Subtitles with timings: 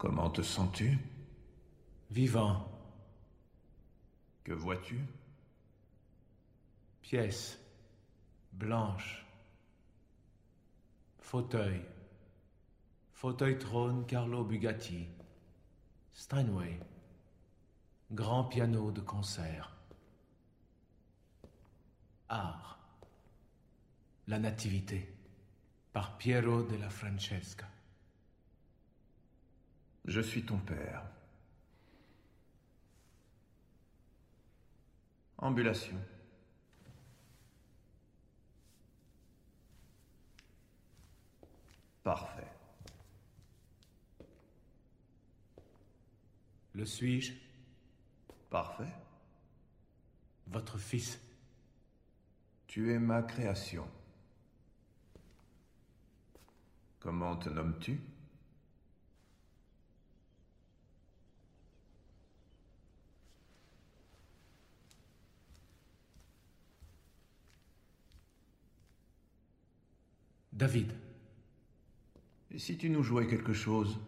[0.00, 0.98] Comment te sens-tu?
[2.10, 2.66] Vivant.
[4.44, 4.98] Que vois-tu?
[7.02, 7.58] Pièce.
[8.54, 9.26] Blanche.
[11.18, 11.82] Fauteuil.
[13.12, 15.06] Fauteuil trône Carlo Bugatti.
[16.14, 16.80] Steinway.
[18.10, 19.76] Grand piano de concert.
[22.30, 22.78] Art.
[24.28, 25.14] La Nativité.
[25.92, 27.66] Par Piero della Francesca.
[30.04, 31.04] Je suis ton père.
[35.38, 35.96] Ambulation.
[42.02, 42.50] Parfait.
[46.74, 47.32] Le suis-je?
[48.48, 48.92] Parfait.
[50.46, 51.20] Votre fils
[52.66, 53.86] Tu es ma création.
[57.00, 58.00] Comment te nommes-tu?
[70.60, 70.92] David.
[72.50, 73.98] Et si tu nous jouais quelque chose?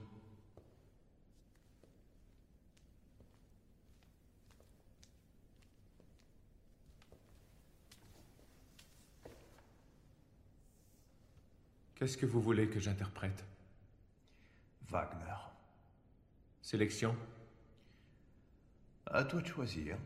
[11.94, 13.46] Qu'est-ce que vous voulez que j'interprète?
[14.90, 15.32] Wagner.
[16.60, 17.16] Sélection?
[19.06, 19.96] À toi de choisir.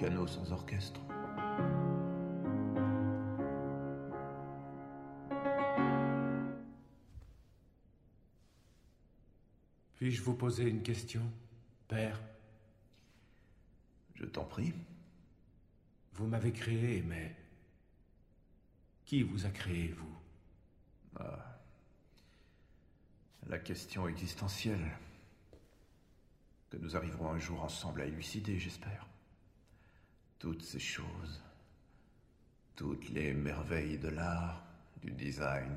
[0.00, 0.98] Piano sans orchestre.
[9.96, 11.20] Puis-je vous poser une question,
[11.86, 12.18] père?
[14.14, 14.72] Je t'en prie.
[16.14, 17.36] Vous m'avez créé, mais...
[19.04, 20.16] Qui vous a créé, vous?
[21.18, 21.60] Ah.
[23.48, 24.96] La question existentielle.
[26.70, 29.09] Que nous arriverons un jour ensemble à élucider, j'espère.
[30.40, 31.42] Toutes ces choses.
[32.74, 34.64] Toutes les merveilles de l'art,
[35.02, 35.76] du design,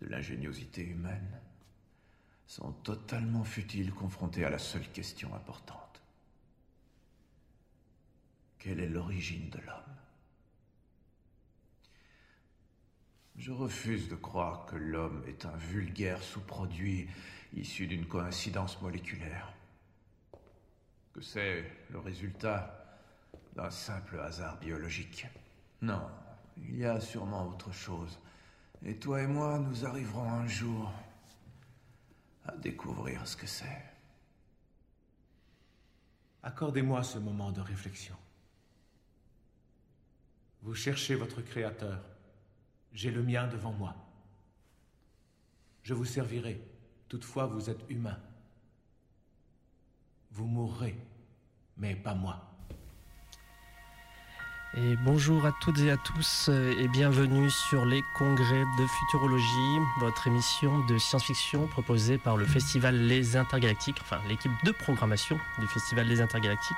[0.00, 1.40] de l'ingéniosité humaine
[2.44, 6.02] sont totalement futiles confrontées à la seule question importante.
[8.58, 9.96] Quelle est l'origine de l'homme?
[13.36, 17.08] Je refuse de croire que l'homme est un vulgaire sous-produit
[17.54, 19.52] issu d'une coïncidence moléculaire.
[21.12, 22.77] Que c'est le résultat
[23.58, 25.26] d'un simple hasard biologique.
[25.82, 26.08] Non,
[26.56, 28.20] il y a sûrement autre chose.
[28.84, 30.92] Et toi et moi, nous arriverons un jour
[32.46, 33.82] à découvrir ce que c'est.
[36.44, 38.14] Accordez-moi ce moment de réflexion.
[40.62, 42.00] Vous cherchez votre créateur.
[42.92, 43.96] J'ai le mien devant moi.
[45.82, 46.62] Je vous servirai.
[47.08, 48.20] Toutefois, vous êtes humain.
[50.30, 50.96] Vous mourrez,
[51.76, 52.47] mais pas moi.
[54.80, 59.78] Et bonjour à toutes et à tous euh, et bienvenue sur les congrès de futurologie,
[59.98, 65.66] votre émission de science-fiction proposée par le festival Les Intergalactiques, enfin l'équipe de programmation du
[65.66, 66.76] festival Les Intergalactiques.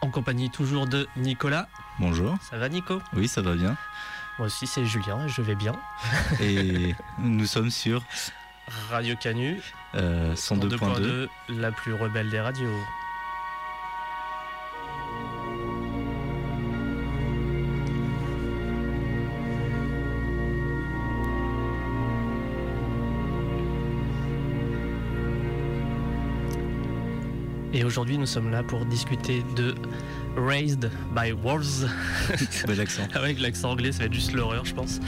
[0.00, 1.68] En compagnie toujours de Nicolas.
[1.98, 2.38] Bonjour.
[2.40, 3.02] Ça va Nico?
[3.12, 3.76] Oui, ça va bien.
[4.38, 5.74] Moi aussi c'est Julien, je vais bien.
[6.40, 8.02] Et nous sommes sur
[8.88, 9.60] Radio Canu,
[9.94, 10.78] euh, 102.2.
[10.78, 12.80] 102.2, la plus rebelle des radios.
[27.74, 29.74] Et aujourd'hui, nous sommes là pour discuter de
[30.36, 31.88] Raised by Wolves.
[32.66, 33.02] Bel accent.
[33.14, 35.00] Avec l'accent anglais, ça va être juste l'horreur, je pense.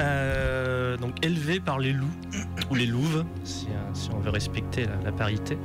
[0.00, 2.06] Euh, donc élevé par les loups,
[2.70, 5.58] ou les louves, si, euh, si on veut respecter la, la parité.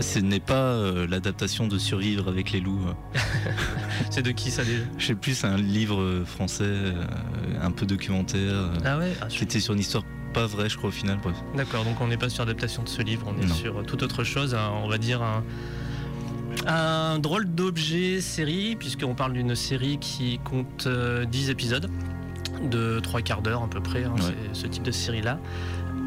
[0.00, 2.80] Ce n'est pas euh, l'adaptation de Survivre avec les loups.
[4.10, 4.82] C'est de qui ça déjà?
[4.98, 7.02] Je sais plus, c'est un livre français, euh,
[7.62, 9.12] un peu documentaire, Ah ouais?
[9.20, 10.04] Ah, qui était sur une histoire
[10.36, 11.18] pas vraie, je crois, au final.
[11.56, 13.54] D'accord, donc on n'est pas sur l'adaptation de ce livre, on est Non.
[13.54, 15.42] sur toute autre chose, un- on va dire un,
[16.66, 21.90] un drôle d'objet série, puisqu'on parle d'une série qui compte euh, 10 épisodes
[22.70, 24.34] de 3 quarts d'heure à peu près, hein, Ouais.
[24.52, 25.38] ce type de série-là.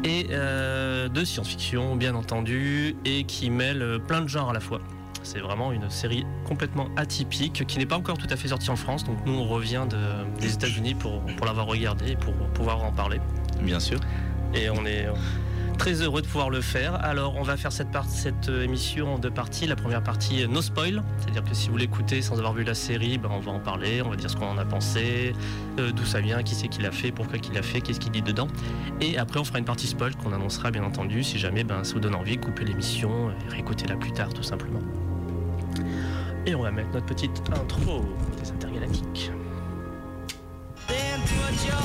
[0.04, 4.60] Et euh, de science-fiction, bien entendu, et qui mêle euh, plein de genres à la
[4.60, 4.80] fois.
[5.22, 8.76] C'est vraiment une série complètement atypique qui n'est pas encore tout à fait sortie en
[8.76, 9.04] France.
[9.04, 12.92] Donc nous, on revient de- des États-Unis pour, pour l'avoir regardée et pour pouvoir en
[12.92, 13.20] parler.
[13.62, 14.00] Bien sûr.
[14.54, 15.12] Et on est euh,
[15.78, 16.94] très heureux de pouvoir le faire.
[17.04, 19.66] Alors, on va faire cette, part- cette euh, émission en deux parties.
[19.66, 21.02] La première partie, euh, no spoil.
[21.18, 24.02] C'est-à-dire que si vous l'écoutez sans avoir vu la série, ben, on va en parler,
[24.02, 25.34] on va dire ce qu'on en a pensé,
[25.78, 28.12] euh, d'où ça vient, qui c'est qui l'a fait, pourquoi qui l'a fait, qu'est-ce qu'il
[28.12, 28.48] dit dedans.
[29.00, 31.22] Et après, on fera une partie spoil qu'on annoncera, bien entendu.
[31.22, 34.80] Si jamais ben, ça vous donne envie, coupez l'émission et réécoutez-la plus tard, tout simplement.
[36.46, 38.04] Et on va mettre notre petite intro
[38.42, 39.30] des intergalactiques.
[40.88, 41.76] Then put your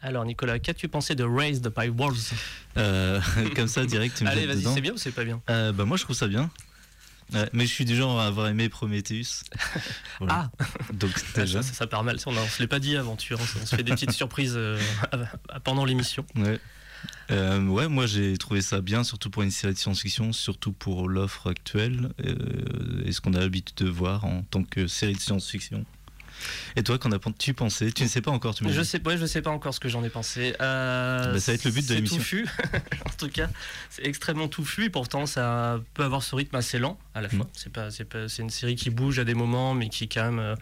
[0.00, 2.32] Alors, Nicolas, qu'as-tu pensé de Raised by Wolves
[2.76, 3.20] Euh,
[3.56, 5.84] comme ça, direct, tu me Allez, vas-y, c'est bien ou c'est pas bien Euh, bah,
[5.84, 6.48] moi, je trouve ça bien.
[7.32, 9.42] Ouais, mais je suis du genre à avoir aimé Prometheus.
[10.20, 10.48] Voilà.
[10.60, 11.62] Ah Donc, Ça, déjà.
[11.62, 12.18] ça, ça part mal.
[12.26, 13.42] On ne se l'est pas dit avant, tu vois.
[13.60, 14.78] On se fait des petites surprises euh,
[15.64, 16.24] pendant l'émission.
[16.36, 16.60] Ouais.
[17.30, 21.08] Euh, ouais, moi j'ai trouvé ça bien, surtout pour une série de science-fiction, surtout pour
[21.08, 25.20] l'offre actuelle euh, et ce qu'on a l'habitude de voir en tant que série de
[25.20, 25.84] science-fiction.
[26.76, 27.90] Et toi, qu'en as-tu pensé?
[27.92, 29.80] Tu ne sais pas encore, tu m'as Je sais, ouais, je sais pas encore ce
[29.80, 30.54] que j'en ai pensé.
[30.60, 32.18] Euh, Bah, ça va être le but de c'est l'émission.
[32.18, 32.46] touffu.
[33.06, 33.48] en tout cas,
[33.90, 37.46] c'est extrêmement touffu et pourtant ça peut avoir ce rythme assez lent à la fois.
[37.46, 37.50] Mm.
[37.54, 40.24] C'est pas, c'est pas, c'est une série qui bouge à des moments, mais qui quand
[40.24, 40.54] même euh,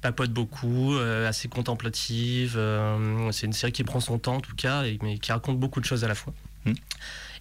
[0.00, 2.54] papote beaucoup, euh, assez contemplative.
[2.56, 5.58] euh, c'est une série qui prend son temps en tout cas, et, mais qui raconte
[5.58, 6.32] beaucoup de choses à la fois.
[6.64, 6.72] Mm.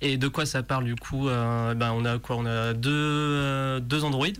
[0.01, 3.80] Et de quoi ça parle du coup euh, ben, On a quoi On a deux,
[3.81, 4.38] deux androïdes.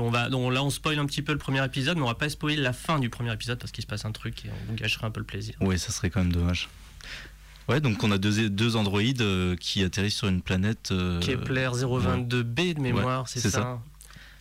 [0.00, 2.14] On va, donc là, on spoil un petit peu le premier épisode, mais on va
[2.14, 4.70] pas spoiler la fin du premier épisode parce qu'il se passe un truc et on
[4.70, 5.56] vous gâcherait un peu le plaisir.
[5.60, 6.68] Ouais, ça serait quand même dommage.
[7.68, 9.24] Ouais, donc on a deux, deux androïdes
[9.58, 10.92] qui atterrissent sur une planète.
[11.20, 13.80] Kepler 022b de mémoire, Ouais, c'est c'est ça.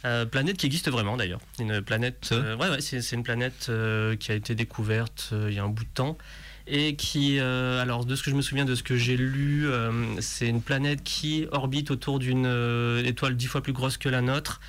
[0.05, 1.39] Euh, planète qui existe vraiment d'ailleurs.
[1.59, 2.29] Une planète.
[2.31, 5.69] Euh, ouais, ouais, c'est, une planète euh, qui a été découverte il y a un
[5.69, 6.17] bout de temps
[6.69, 9.67] et qui, alors de ce que je me souviens de ce que j'ai lu,
[10.19, 12.45] c'est une planète qui orbite autour d'une
[13.05, 14.59] étoile dix fois plus grosse que la nôtre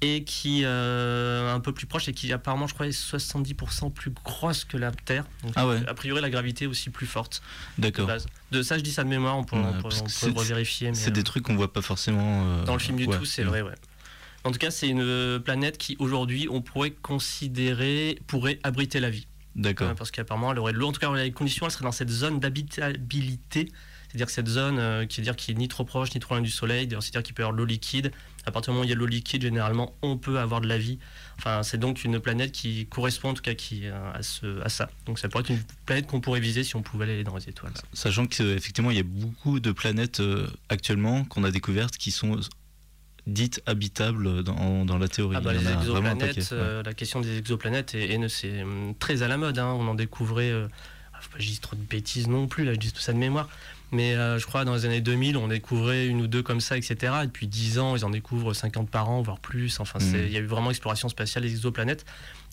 [0.00, 4.10] et qui euh, un peu plus proche et qui apparemment je crois est 70% plus
[4.24, 5.24] grosse que la Terre.
[5.42, 5.80] Donc, Ah ouais.
[5.88, 7.42] A priori la gravité aussi plus forte
[7.78, 8.06] de D'accord.
[8.06, 8.26] base.
[8.52, 10.88] De ça je dis ça de mémoire, on pourrait, Ouais, on on c'est- revérifier.
[10.90, 12.62] mais, C'est des trucs qu'on voit pas forcément.
[12.64, 13.74] dans le film du tout, c'est vrai, ouais.
[14.44, 19.26] En tout cas, c'est une planète qui, aujourd'hui, on pourrait considérer pourrait abriter la vie.
[19.56, 19.88] D'accord.
[19.88, 20.88] Euh, parce qu'apparemment, elle aurait de l'eau.
[20.88, 23.70] En tout cas, les conditions, elle serait dans cette zone d'habitabilité.
[24.08, 26.40] C'est-à-dire cette zone euh, qui est dire qui est ni trop proche ni trop loin
[26.40, 26.88] du soleil.
[26.88, 28.10] C'est-à-dire qu'il peut y avoir de l'eau liquide.
[28.46, 30.62] À partir du moment où il y a de l'eau liquide, généralement, on peut avoir
[30.62, 30.98] de la vie.
[31.36, 34.70] Enfin, c'est donc une planète qui correspond en tout cas qui, euh, à, ce, à
[34.70, 34.88] ça.
[35.04, 37.48] Donc ça pourrait être une planète qu'on pourrait viser si on pouvait aller dans les
[37.50, 37.74] étoiles.
[37.92, 42.40] Sachant qu'effectivement, il y a beaucoup de planètes euh, actuellement qu'on a découvertes qui sont
[43.28, 45.36] dites habitables dans, dans la théorie.
[45.38, 46.42] Ah bah, les exoplanètes, ouais.
[46.52, 49.58] euh, la question des exoplanètes est, c'est hum, très à la mode.
[49.58, 49.74] hein.
[49.78, 50.66] On en découvrait, euh,
[51.14, 53.00] ah, faut pas que je dise trop de bêtises non plus, là je dis tout
[53.00, 53.48] ça de mémoire.
[53.90, 56.76] Mais euh, je crois dans les années 2000, on découvrait une ou deux comme ça,
[56.76, 56.96] etc.
[57.22, 59.80] Et depuis 10 ans, ils en découvrent 50 par an, voire plus.
[59.80, 60.24] Enfin, Mhm.
[60.26, 62.04] il y a eu vraiment exploration spatiale des exoplanètes.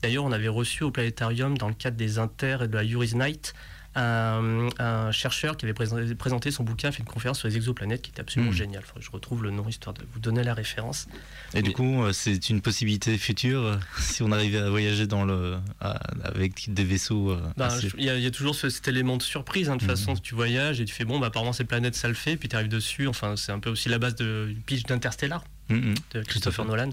[0.01, 3.15] D'ailleurs, on avait reçu au planétarium, dans le cadre des Inter et de la Yuri's
[3.15, 3.53] Night,
[3.95, 8.11] un, un chercheur qui avait présenté, son bouquin, fait une conférence sur les exoplanètes qui
[8.11, 8.57] était absolument Mhm.
[8.57, 8.83] génial.
[8.85, 11.07] Enfin, je retrouve le nom histoire de vous donner la référence.
[11.53, 15.23] Et du coup, euh, c'est une possibilité future euh, si on arrivait à voyager dans
[15.23, 15.91] le, à-
[16.23, 17.31] avec des vaisseaux.
[17.31, 19.23] euh, Ben, assez- je- Il y, a- il y a toujours ce- cet élément de
[19.23, 19.69] surprise.
[19.69, 22.07] hein, de toute façon, tu voyages et tu fais bon, bah, apparemment, cette planète, ça
[22.07, 22.35] le fait.
[22.37, 23.07] Puis tu arrives dessus.
[23.07, 25.95] Enfin, c'est un peu aussi la base de, pitch d'Interstellar Mm, mm.
[26.13, 26.65] de Christopher.
[26.65, 26.91] Nolan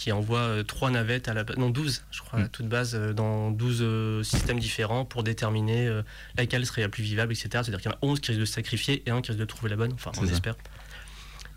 [0.00, 2.48] qui envoie euh, trois navettes à la non 12 je crois à Mm.
[2.48, 5.90] toute base euh, dans 12 euh, systèmes différents pour déterminer
[6.38, 8.30] laquelle serait la plus vivable etc c'est à dire qu'il y en a 11 qui
[8.30, 10.32] risquent de se sacrifier et un qui risque de trouver la bonne enfin on ça.
[10.32, 10.54] espère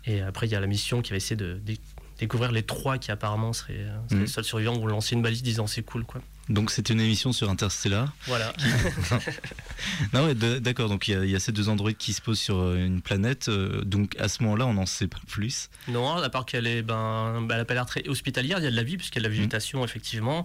[0.04, 1.80] et après il y a la mission qui va essayer de, dé-
[2.18, 4.22] découvrir les trois qui apparemment seraient, euh, seraient Mm.
[4.22, 7.32] les seuls survivants vont lancer une balise disant c'est cool quoi Donc c'est une émission
[7.32, 8.12] sur Interstellar.
[8.26, 8.52] voilà
[10.12, 10.88] Non, d'accord.
[10.88, 12.76] Donc il y, a- il y a ces deux androïdes qui se posent sur euh,
[12.76, 13.48] une planète.
[13.48, 15.68] euh, donc à ce moment-là, on n'en sait pas plus.
[15.88, 18.58] Non, à part qu'elle est, ben, ben, elle a pas l'air très hospitalière.
[18.58, 20.44] Il y a de la vie puisqu'il y a de la végétation effectivement.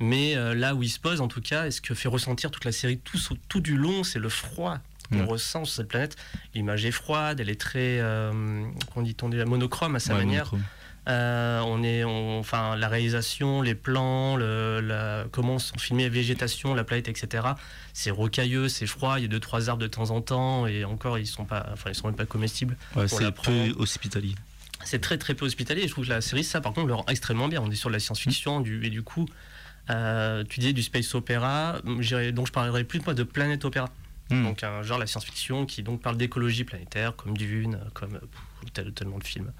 [0.00, 2.50] Mais euh, là où il se pose, en tout cas, et ce que fait ressentir
[2.50, 4.78] toute la série tout, tout du long, c'est le froid
[5.10, 5.24] qu'on Ouais.
[5.24, 6.16] ressent sur cette planète.
[6.54, 8.64] L'image est froide, elle est très, euh,
[8.96, 10.46] dit-on déjà, monochrome à sa Ouais, manière.
[10.46, 10.62] monochrome.
[11.08, 16.08] Euh, on est, on- enfin, la réalisation, les plans, le, la- comment sont filmés la
[16.10, 17.44] végétation, la planète, etc.
[17.92, 19.18] C'est rocailleux, c'est froid.
[19.18, 21.66] Il y a deux trois arbres de temps en temps, et encore, ils sont pas,
[21.72, 22.76] enfin, ils sont même pas comestibles.
[22.94, 24.34] Ouais, c'est peu hospitalier.
[24.84, 25.82] c'est très très peu hospitalier.
[25.88, 27.60] Je trouve que la série, ça par contre, le rend extrêmement bien.
[27.62, 29.26] On est sur de la science-fiction du, et du coup,
[29.90, 33.90] euh, tu disais du space opéra, j'irais- donc je parlerai plus moi de planète opéra.
[34.30, 34.44] Hmm.
[34.44, 39.18] Donc un genre la science-fiction qui donc parle d'écologie planétaire, comme Dune, comme pff, tellement
[39.18, 39.52] de films.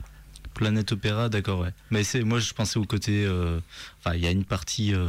[0.54, 1.72] Planète Opéra, d'accord, ouais.
[1.90, 3.24] Mais c'est, moi, je pensais au côté.
[3.24, 3.58] euh,
[4.00, 4.94] Enfin, il y a une partie.
[4.94, 5.08] euh,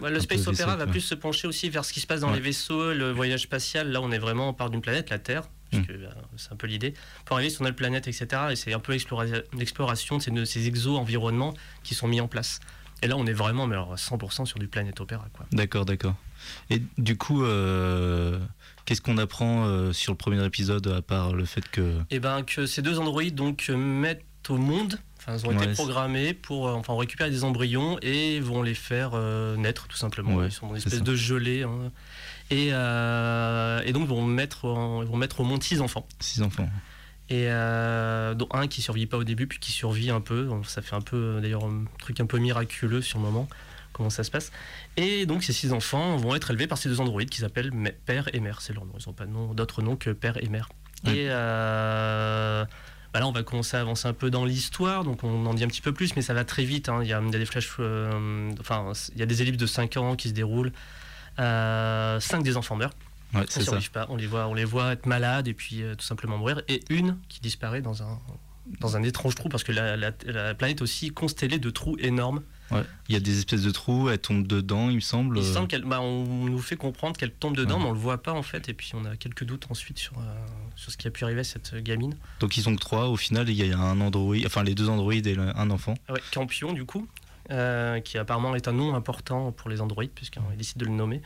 [0.00, 2.28] Ouais, le space opéra va plus se pencher aussi vers ce qui se passe dans
[2.28, 2.36] Ouais.
[2.36, 3.90] les vaisseaux, le voyage spatial.
[3.90, 5.42] Là, on est vraiment, on part d'une planète, la Terre,
[5.72, 5.76] Mm.
[5.82, 6.94] puisque, euh, c'est un peu l'idée,
[7.24, 8.26] pour arriver sur notre planète, etc.
[8.52, 12.60] Et c'est un peu explora- l'exploration de ces, ces exo-environnements qui sont mis en place.
[13.02, 15.26] Et là, on est vraiment mais alors, à 100% sur du planète opéra.
[15.32, 15.46] Quoi.
[15.52, 16.14] D'accord, d'accord.
[16.70, 18.38] Et du coup, euh,
[18.84, 21.94] qu'est-ce qu'on apprend euh, sur le premier épisode, à part le fait que.
[22.10, 23.76] Et ben que ces deux androïdes donc euh,
[24.50, 27.98] au monde, enfin ils ont Ouais, été programmés pour, euh, enfin on récupère des embryons
[28.02, 30.34] et vont les faire euh, naître tout simplement.
[30.34, 31.00] Ouais, ils sont dans une espèce ça.
[31.00, 31.90] de gelée hein.
[32.50, 36.06] et, euh, et donc vont mettre, en- ils vont mettre au monde six enfants.
[36.20, 36.68] Six enfants.
[37.30, 40.44] Et euh, dont un qui survit pas au début puis qui survit un peu.
[40.46, 43.48] Donc, ça fait un peu d'ailleurs un truc un peu miraculeux sur le moment
[43.92, 44.52] comment ça se passe.
[44.96, 47.72] Et donc ces six enfants vont être élevés par ces deux androïdes qui s'appellent
[48.06, 48.60] père et mère.
[48.62, 48.92] C'est leur nom.
[48.98, 50.68] Ils n'ont pas de nom- d'autre nom que père et mère.
[51.04, 51.16] Ouais.
[51.16, 51.28] Et
[53.12, 55.64] bah là, on va commencer à avancer un peu dans l'histoire, donc on en dit
[55.64, 56.88] un petit peu plus, mais ça va très vite.
[56.88, 57.00] hein.
[57.02, 59.58] Il, y a, il y a des flashs, euh, enfin, il y a des ellipses
[59.58, 60.72] de 5 ans qui se déroulent.
[61.38, 62.94] Euh, cinq des enfants meurent,
[63.34, 64.06] Ouais, ne survivent pas.
[64.08, 66.62] On les voit, on les voit être malades et puis euh, tout simplement mourir.
[66.68, 68.18] Et une qui disparaît dans un
[68.80, 71.96] dans un étrange trou parce que la, la- la planète est aussi constellée de trous
[72.00, 72.42] énormes.
[72.70, 72.82] Ouais.
[73.08, 75.38] Il y a des espèces de trous, elle tombe dedans, il me semble.
[75.38, 77.84] Il semble qu'elle, bah, on nous fait comprendre qu'elle tombe dedans, Ouais.
[77.84, 78.68] mais on le voit pas en fait.
[78.68, 80.22] Et puis on a quelques doutes ensuite sur, euh,
[80.76, 82.14] sur ce qui a pu arriver à cette gamine.
[82.40, 83.08] Donc ils sont que trois.
[83.08, 85.94] Au final, il y a un androïde, enfin les deux androïdes et le- un enfant.
[86.08, 87.08] Ah Ouais, Campion, du coup,
[87.50, 91.22] euh, qui apparemment est un nom important pour les androïdes, puisqu'il décide de le nommer.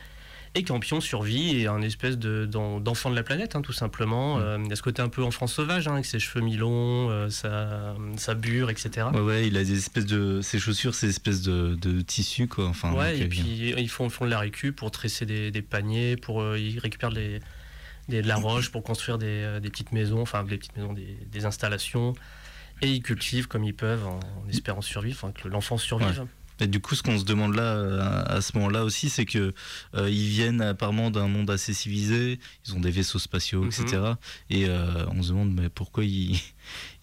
[0.55, 4.37] Et Campion survit et un espèce de- d'en- d'enfant de la planète, hein, tout simplement.
[4.37, 4.41] Mm.
[4.41, 7.29] Euh, il a ce côté un peu enfant sauvage, hein, avec ses cheveux mi-longs, euh,
[7.29, 9.07] sa, sa bure, etc.
[9.13, 10.41] Ouais, ouais, il a des espèces de.
[10.41, 12.67] Ses chaussures, ces espèces de, de tissus, quoi.
[12.67, 15.61] Enfin, Ouais, et euh, puis ils font, font de la récup pour tresser des, des
[15.63, 17.39] paniers, pour ils récupèrent des,
[18.09, 21.17] des- de la roche pour construire des, des petites maisons, enfin des petites maisons, des,
[21.31, 22.13] des installations.
[22.83, 26.25] Et ils cultivent comme ils peuvent en, en espérant survivre, enfin que l'enfant survive.
[26.63, 29.53] Et du coup, ce qu'on se demande là, euh, à ce moment-là aussi, c'est que
[29.95, 32.39] euh, ils viennent apparemment d'un monde assez civilisé.
[32.65, 33.67] Ils ont des vaisseaux spatiaux, Mhm.
[33.69, 34.01] etc.
[34.49, 36.39] Et euh, on se demande mais pourquoi ils,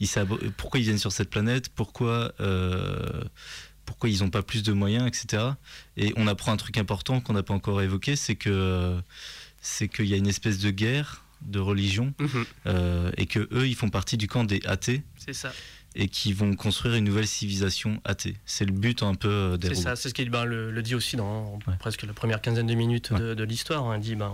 [0.56, 3.22] pourquoi ils viennent sur cette planète, pourquoi euh,
[3.84, 5.42] pourquoi ils n'ont pas plus de moyens, etc.
[5.96, 8.96] Et on apprend un truc important qu'on n'a pas encore évoqué, c'est que
[9.60, 12.44] c'est qu'il y a une espèce de guerre de religion Mhm,
[13.16, 15.52] et que eux, ils font partie du camp des athées c'est ça.
[15.96, 18.36] Et qui vont construire une nouvelle civilisation athée.
[18.46, 20.82] C'est le but un peu euh, des C'est ça, c'est ce qu'il ben, le, le
[20.82, 21.74] dit aussi dans Ouais.
[21.78, 23.84] presque la première quinzaine de minutes de, de l'histoire.
[23.90, 23.98] hein.
[23.98, 24.32] Dit ben,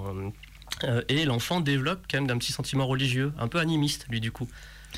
[0.85, 4.33] euh, et l'enfant développe quand même d'un petit sentiment religieux, un peu animiste lui du
[4.33, 4.49] coup.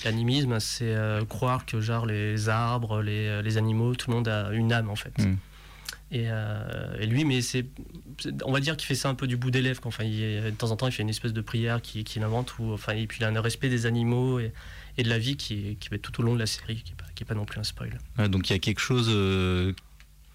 [0.05, 4.51] L'animisme, c'est euh, croire que genre les arbres, les, les animaux, tout le monde a
[4.53, 5.17] une âme en fait.
[5.19, 5.37] Mm.
[6.11, 7.67] Et, euh, et lui, mais c'est,
[8.45, 9.83] on va dire qu'il fait ça un peu du bout des lèvres.
[9.85, 12.59] Enfin, il de temps en temps, il fait une espèce de prière qu'il qu'il invente,
[12.59, 14.53] ou enfin, et puis il a un respect des animaux et,
[14.99, 16.91] et de la vie qui, qui va être tout au long de la série, qui
[16.91, 17.99] n'est pas, qui est pas non plus un spoil.
[18.29, 19.73] Donc il y a quelque chose euh,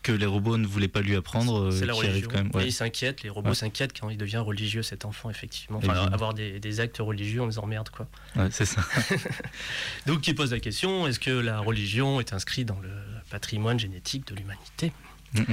[0.01, 2.27] que les robots ne voulaient pas lui apprendre, euh, C'est la religion.
[2.29, 2.49] quand même.
[2.53, 2.67] Et ouais.
[2.67, 3.55] il s'inquiète, les robots Ouais.
[3.55, 5.77] s'inquiètent quand il devient religieux, cet enfant, effectivement.
[5.77, 6.13] Enfin, Évidemment.
[6.13, 8.07] avoir des, des actes religieux en disant merde, quoi.
[8.35, 8.81] Ouais, c'est ça.
[10.05, 12.89] Donc, il pose la question est-ce que la religion est inscrite dans le
[13.29, 14.91] patrimoine génétique de l'humanité?
[15.33, 15.43] Mm.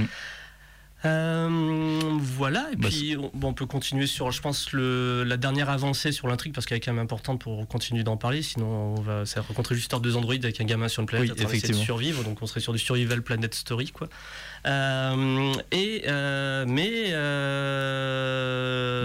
[1.03, 5.37] Euh, voilà, et Bah, puis on, bon, on peut continuer sur, je pense, le, la
[5.37, 8.95] dernière avancée sur l'intrigue, parce qu'elle est quand même importante pour continuer d'en parler, sinon
[8.97, 12.23] on va rencontrer juste deux androïdes avec un gamin sur une planète Oui, de survivre,
[12.23, 14.09] donc on serait sur du survival planet story, quoi.
[14.67, 17.11] Euh, et, euh, mais...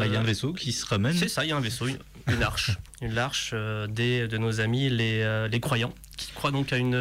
[0.00, 1.14] Bah, Il y a un vaisseau qui se ramène.
[1.16, 1.98] c'est ça, il y a un vaisseau, une,
[2.28, 2.72] une arche.
[3.02, 3.52] Une arche
[3.90, 6.96] des, de nos amis, les, les croyants, qui croient donc à une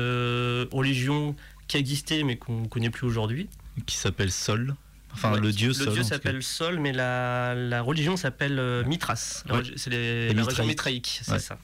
[0.73, 1.37] religion
[1.69, 3.47] qui existait mais qu'on ne connaît plus aujourd'hui.
[3.85, 4.75] qui s'appelle Sol.
[5.15, 5.93] Enfin, Ouais, le dieu Le Sol.
[5.93, 9.43] dieu s'appelle Sol, mais la, la religion s'appelle euh, Mithras.
[9.50, 9.62] Ouais.
[9.75, 10.67] C'est la religion Mithraïques.
[10.67, 11.39] mitraïque, c'est Ouais.
[11.39, 11.57] ça.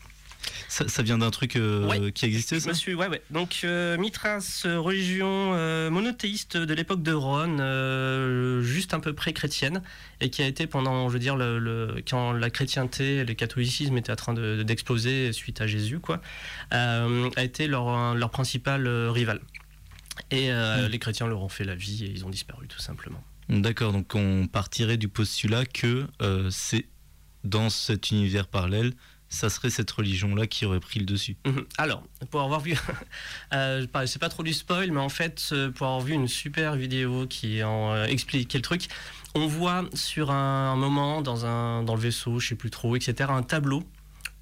[0.68, 2.74] Ça, ça vient d'un truc euh, qui existait, ça?
[2.74, 3.22] suis, ouais, ouais.
[3.30, 9.82] Donc euh, Mithras, religion euh, monothéiste de l'époque de Rome, euh, juste un peu pré-chrétienne,
[10.22, 13.98] et qui a été pendant, je veux dire, le, le- quand la chrétienté, le catholicisme
[13.98, 16.22] était en train de- d'exploser suite à Jésus, quoi,
[16.72, 19.42] a été leur, leur principal rival.
[20.32, 20.92] Et euh, Mm.
[20.92, 23.24] les chrétiens leur ont fait la vie et ils ont disparu tout simplement.
[23.52, 26.88] D'accord, donc on partirait du postulat que euh, c'est
[27.44, 28.94] dans cet univers parallèle,
[29.32, 31.38] ça serait cette religion-là qui aurait pris le dessus.
[31.46, 31.66] Mhm.
[31.78, 32.78] Alors, pour avoir vu,
[33.54, 36.76] euh, c'est pas trop du spoil, mais en fait, euh, pour avoir vu une super
[36.76, 38.88] vidéo qui en euh, expliquait le truc,
[39.34, 43.30] on voit sur un moment dans, un, dans le vaisseau, je sais plus trop, etc.,
[43.34, 43.84] un tableau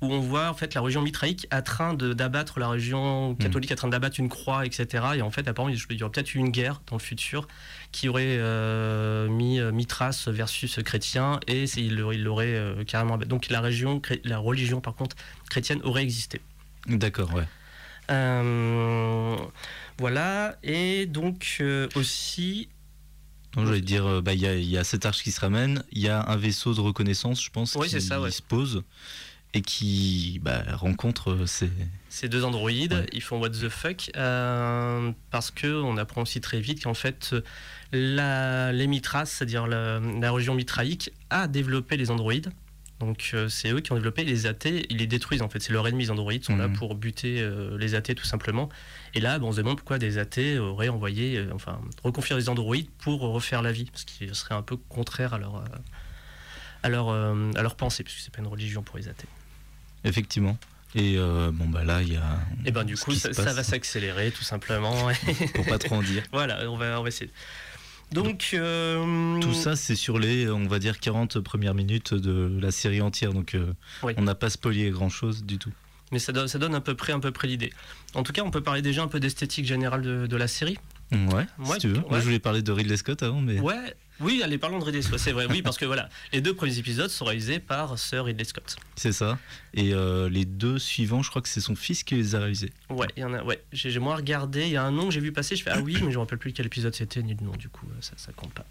[0.01, 3.75] où on voit en fait la religion mitraïque en train d'abattre la religion catholique, en
[3.75, 5.03] train d'abattre une croix, etc.
[5.15, 7.47] Et en fait, apparemment, il y aurait peut-être eu une guerre dans le futur
[7.91, 13.17] qui aurait euh, mis euh, Mithras versus chrétien et il l'aurait euh, carrément.
[13.17, 15.15] Donc la, région, la religion, par contre,
[15.49, 16.41] chrétienne aurait existé.
[16.87, 17.47] D'accord, ouais.
[18.11, 19.35] Euh,
[19.97, 21.63] voilà, et donc
[21.95, 22.69] aussi,
[23.55, 25.39] Donc, je vais dire, bah, il y, a, il y a cette arche qui se
[25.39, 28.31] ramène, il y a un vaisseau de reconnaissance, je pense, Oui, qui ça, ouais.
[28.31, 28.83] se pose
[29.53, 31.71] et qui bah, rencontre euh, ces.
[32.09, 33.05] ces deux androïdes, Ouais.
[33.13, 37.33] ils font what the fuck, euh, parce que on apprend aussi très vite qu'en fait,
[37.91, 42.51] la, les Mithras, c'est-à-dire la, la religion mitraïque, a développé les androïdes.
[42.99, 45.71] Donc euh, c'est eux qui ont développé les athées, ils les détruisent en fait, c'est
[45.71, 46.75] leur ennemi, les androïdes sont là Mhm.
[46.75, 48.67] pour buter euh, les athées tout simplement.
[49.15, 52.89] Et là, bon, on se demande pourquoi des athées auraient envoyé, enfin, reconfirmer les androïdes
[52.99, 55.63] pour refaire la vie, parce qu'il serait un peu contraire à leur,
[56.83, 59.27] à leur, à leur pensée, puisque c'est pas une religion pour les athées.
[60.03, 60.57] Effectivement.
[60.95, 62.39] Et euh, bon, bah là, il y a.
[62.65, 64.95] Et ben du coup, ça, va s'accélérer tout simplement.
[65.53, 66.23] Pour pas trop en dire.
[66.31, 67.29] Voilà, on va, on va essayer.
[68.11, 72.71] Donc, euh, Tout ça, c'est sur les, on va dire, 40 premières minutes de la
[72.71, 73.33] série entière.
[73.33, 74.13] Donc, euh, Oui.
[74.17, 75.71] on n'a pas spoilé grand-chose du tout.
[76.11, 77.71] mais ça donne, ça donne à peu près, à peu près l'idée.
[78.15, 80.79] En tout cas, on peut parler déjà un peu d'esthétique générale de, de la série.
[81.11, 82.01] Ouais, Ouais, si tu veux.
[82.09, 83.59] Moi, je voulais parler de Ridley Scott avant, mais.
[83.59, 85.47] Ouais, oui, allez, parlons de Ridley Scott, c'est vrai.
[85.49, 88.75] Oui, parce que voilà, les deux premiers épisodes sont réalisés par Sir Ridley Scott.
[88.95, 89.37] C'est ça.
[89.73, 92.71] Et euh, les deux suivants, je crois que c'est son fils qui les a réalisés.
[92.89, 93.63] Ouais, il y en a, ouais.
[93.71, 94.63] J'ai moins regardé.
[94.63, 95.55] Il y a un nom que j'ai vu passer.
[95.55, 97.53] Je fais ah oui, mais je me rappelle plus quel épisode c'était ni le nom.
[97.53, 98.65] Du coup, euh, ça, ça compte pas.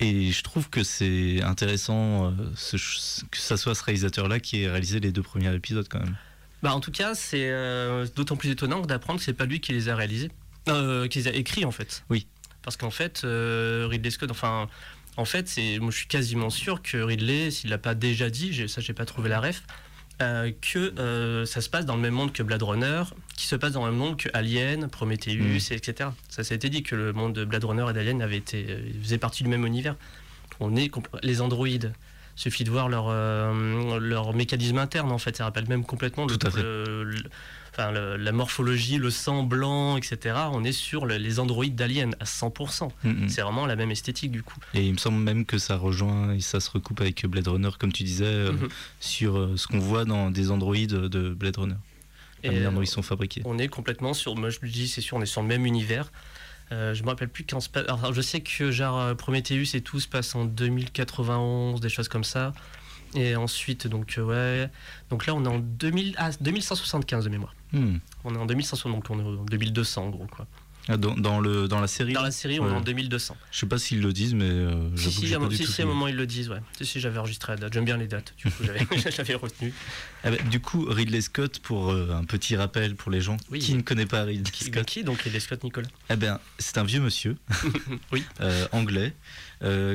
[0.00, 2.76] Et je trouve que c'est intéressant euh, ce
[3.24, 6.16] que ça soit ce réalisateur-là qui ait réalisé les deux premiers épisodes quand même.
[6.62, 9.72] Bah, en tout cas, c'est euh, d'autant plus étonnant d'apprendre que c'est pas lui qui
[9.72, 10.30] les a réalisés,
[10.66, 12.04] qui les a écrits en fait.
[12.10, 12.26] Oui.
[12.62, 14.68] Parce qu'en fait, euh, Ridley Scott, enfin,
[15.16, 18.52] en fait, c'est, moi, je suis quasiment sûr que Ridley, s'il l'a pas déjà dit,
[18.52, 19.62] j'ai- ça, j'ai pas trouvé la ref,
[20.22, 23.04] euh, que euh, ça se passe dans le même monde que Blade Runner,
[23.36, 25.36] qui se passe dans le même monde que Alien, Prometheus,
[25.70, 25.72] Mm.
[25.72, 26.10] et etc.
[26.28, 28.66] Ça, ça a été dit que le monde de Blade Runner et d'Alien avait été,
[29.02, 29.96] faisait partie du même univers.
[30.60, 31.92] On est compl- les androïdes.
[32.36, 36.36] Suffit de voir leur, euh, leur mécanisme interne en fait, ça rappelle même complètement le-
[36.36, 36.62] Tout fait.
[36.62, 37.22] le- le-
[37.72, 40.34] enfin, le- la morphologie, le sang blanc, etc.
[40.52, 42.92] On est sur le- les androïdes d'Alien à 100%.
[43.04, 43.28] Mm, mm.
[43.28, 44.58] C'est vraiment la même esthétique du coup.
[44.74, 47.70] Et il me semble même que ça rejoint et ça se recoupe avec Blade Runner,
[47.78, 48.68] comme tu disais, euh, Mhm.
[49.00, 51.74] sur euh, ce qu'on voit dans des androïdes de Blade Runner.
[52.42, 53.42] La Et, manière dont ils sont fabriqués.
[53.44, 55.66] on est complètement sur, moi je le dis, c'est sûr, on est sur le même
[55.66, 56.10] univers.
[56.72, 57.84] Euh, je me rappelle plus quand se passe.
[57.84, 62.08] Alors, je sais que genre euh, Prometheus et tout se passe en 2091, des choses
[62.08, 62.52] comme ça.
[63.14, 64.70] Et ensuite, donc euh, ouais.
[65.10, 67.54] Donc là, on est en 2000, ah, 2175 de mémoire.
[67.72, 67.96] Hmm.
[68.24, 70.46] On est en 2100, donc on est en 2200 en gros quoi.
[70.88, 72.76] Ah, dans, dans le, dans la série Dans la série, on est Ouais.
[72.76, 73.36] en 2200.
[73.52, 76.08] Je sais pas s'ils le disent, mais euh, Si, si, à, un- si, si, moment
[76.08, 76.60] ils le disent, ouais.
[76.78, 77.72] Si, si, j'avais enregistré la date.
[77.74, 78.64] J'aime bien les dates, du coup,
[79.16, 79.72] j'avais, retenu.
[80.24, 83.58] Ah bah, du coup, Ridley Scott, pour euh, un petit rappel pour les gens Oui.
[83.60, 86.78] qui ne connaissent pas Ridley Qui, Scott, qui donc Ridley Scott Nicolas eh ben, c'est
[86.78, 87.36] un vieux monsieur
[88.12, 88.24] Oui.
[88.40, 89.14] euh, anglais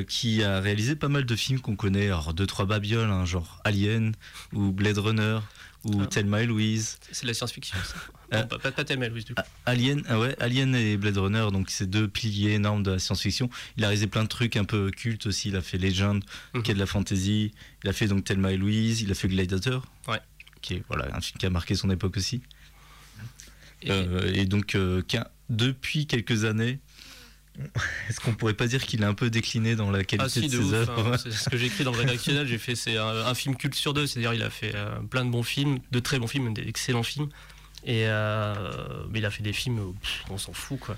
[0.08, 3.60] qui a réalisé pas mal de films qu'on connaît, alors deux trois babioles, hein, genre
[3.64, 4.12] Alien
[4.52, 5.40] ou Blade Runner
[5.86, 6.06] ou Ah.
[6.06, 6.98] Thelma et Louise.
[7.12, 7.94] C'est de la science-fiction, ça.
[8.32, 9.42] Euh, Non, pas, pas, pas Thelma et Louise, du coup.
[9.66, 13.48] Alien, ah ouais, Alien et Blade Runner, donc ces deux piliers énormes de la science-fiction.
[13.76, 15.48] Il a réalisé plein de trucs un peu cultes aussi.
[15.50, 16.62] Il a fait Legend, Mhm.
[16.64, 17.52] qui est de la fantasy.
[17.84, 19.00] Il a fait donc Thelma et Louise.
[19.02, 20.18] Il a fait Gladiator, Ouais.
[20.60, 22.42] qui est voilà un film qui a marqué son époque aussi.
[23.82, 25.02] Et- Euh, et donc euh,
[25.48, 26.80] depuis quelques années,
[28.08, 30.48] est-ce qu'on pourrait pas dire qu'il a un peu décliné dans la qualité Ah si,
[30.48, 31.18] de de ses œuvres hein.
[31.18, 32.46] C'est ce que j'ai écrit dans le rédactionnel.
[32.46, 34.06] J'ai fait c'est un, un film culte sur deux.
[34.06, 37.28] C'est-à-dire il a fait euh, plein de bons films, de très bons films, d'excellents films.
[37.84, 40.96] Et euh, mais il a fait des films, où, pff, on s'en fout quoi.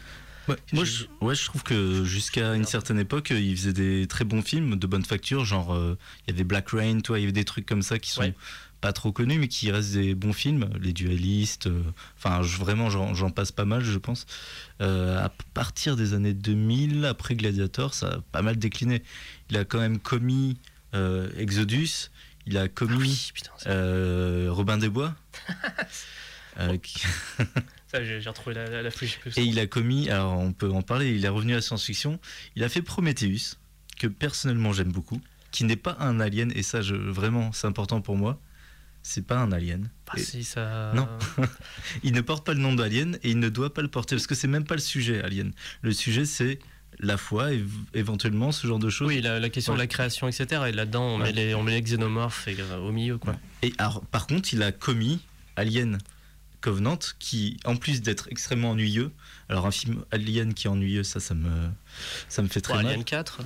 [0.48, 4.24] Ouais, moi, je, ouais, je trouve que jusqu'à une certaine époque, il faisait des très
[4.24, 7.24] bons films de bonne facture, genre euh, il y avait Black Rain, toi, il y
[7.24, 8.34] avait des trucs comme ça qui sont Ouais.
[8.80, 11.66] Pas trop connus, mais qui restent des bons films, les dualistes.
[11.66, 11.82] euh,
[12.16, 14.26] Enfin, je- vraiment, j'en passe pas mal, je pense.
[14.80, 19.02] Euh, à partir des années 2000, après Gladiator, ça a pas mal décliné.
[19.50, 20.56] Il a quand même commis
[20.94, 22.10] euh, Exodus,
[22.46, 23.50] il a Ah commis oui, putain.
[23.58, 25.14] ça- euh, Robin des Bois.
[26.60, 27.00] euh, qui-
[27.92, 29.18] ça, j'ai retrouvé la, la, la fiche.
[29.36, 32.18] Et il a commis, alors on peut en parler, il est revenu à la science-fiction,
[32.56, 33.56] il a fait Prometheus,
[33.98, 38.00] que personnellement j'aime beaucoup, qui n'est pas un alien, et ça je, vraiment c'est important
[38.00, 38.40] pour moi,
[39.02, 39.90] c'est pas un alien.
[40.08, 40.92] Ah, Et si, ça.
[40.94, 41.08] Non.
[42.02, 44.26] Il ne porte pas le nom d'alien et il ne doit pas le porter, parce
[44.26, 45.52] que c'est même pas le sujet alien.
[45.82, 46.58] Le sujet c'est
[47.00, 47.62] la foi, et
[47.94, 49.08] éventuellement ce genre de choses.
[49.08, 50.62] Oui, la, la question de la création, etc.
[50.68, 51.26] Et là-dedans, on, Ouais.
[51.26, 53.36] met les, on met les xénomorphes et, euh, au milieu, quoi.
[53.62, 55.20] Et alors, par contre, il a commis
[55.56, 55.98] Alien,
[56.60, 59.12] Covenant, qui, en plus d'être extrêmement ennuyeux,
[59.48, 61.68] alors un film Alien qui est ennuyeux, ça, ça me,
[62.28, 62.86] ça me fait très mal.
[62.86, 63.44] Alien 4 euh,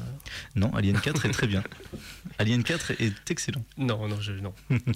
[0.57, 1.63] Non, Alien 4 est très bien.
[2.39, 3.65] Alien 4 est excellent.
[3.77, 4.55] Non, non, je, non.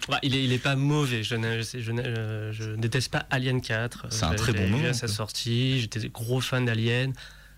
[0.08, 1.22] Bah, il, est, il est pas mauvais.
[1.22, 4.06] Je, n'ai- je, je euh, je déteste pas Alien 4.
[4.10, 5.80] C'est un très bon moment, à sa sortie.
[5.80, 7.12] J'étais gros fan d'Alien.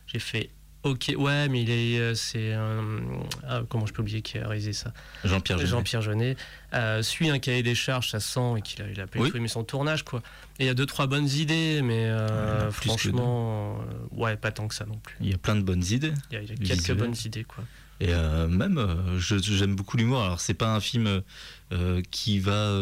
[0.09, 0.51] J'ai fait
[0.85, 4.73] OK, ouais, mais il est, euh, c'est ah, comment je peux oublier qui a réalisé
[4.73, 4.93] ça?
[5.25, 5.71] Jean-Pierre Jeunet.
[5.71, 6.37] Jean-Pierre Jeunet
[6.73, 9.31] euh, suit un cahier des charges, ça sent et qu'il a, il a pas Oui.
[9.35, 10.23] aimé son tournage, quoi.
[10.61, 14.69] Et il y a deux trois bonnes idées, mais euh, franchement, euh, ouais, pas tant
[14.69, 15.17] que ça non plus.
[15.21, 16.13] Il y a plein de bonnes idées.
[16.31, 16.97] Il y a, il y a quelques Visuel.
[16.99, 17.65] bonnes idées, quoi.
[18.01, 18.81] Et euh, même,
[19.19, 20.23] je- j'aime beaucoup l'humour.
[20.23, 21.23] Alors, c'est pas un film
[22.13, 22.73] qui va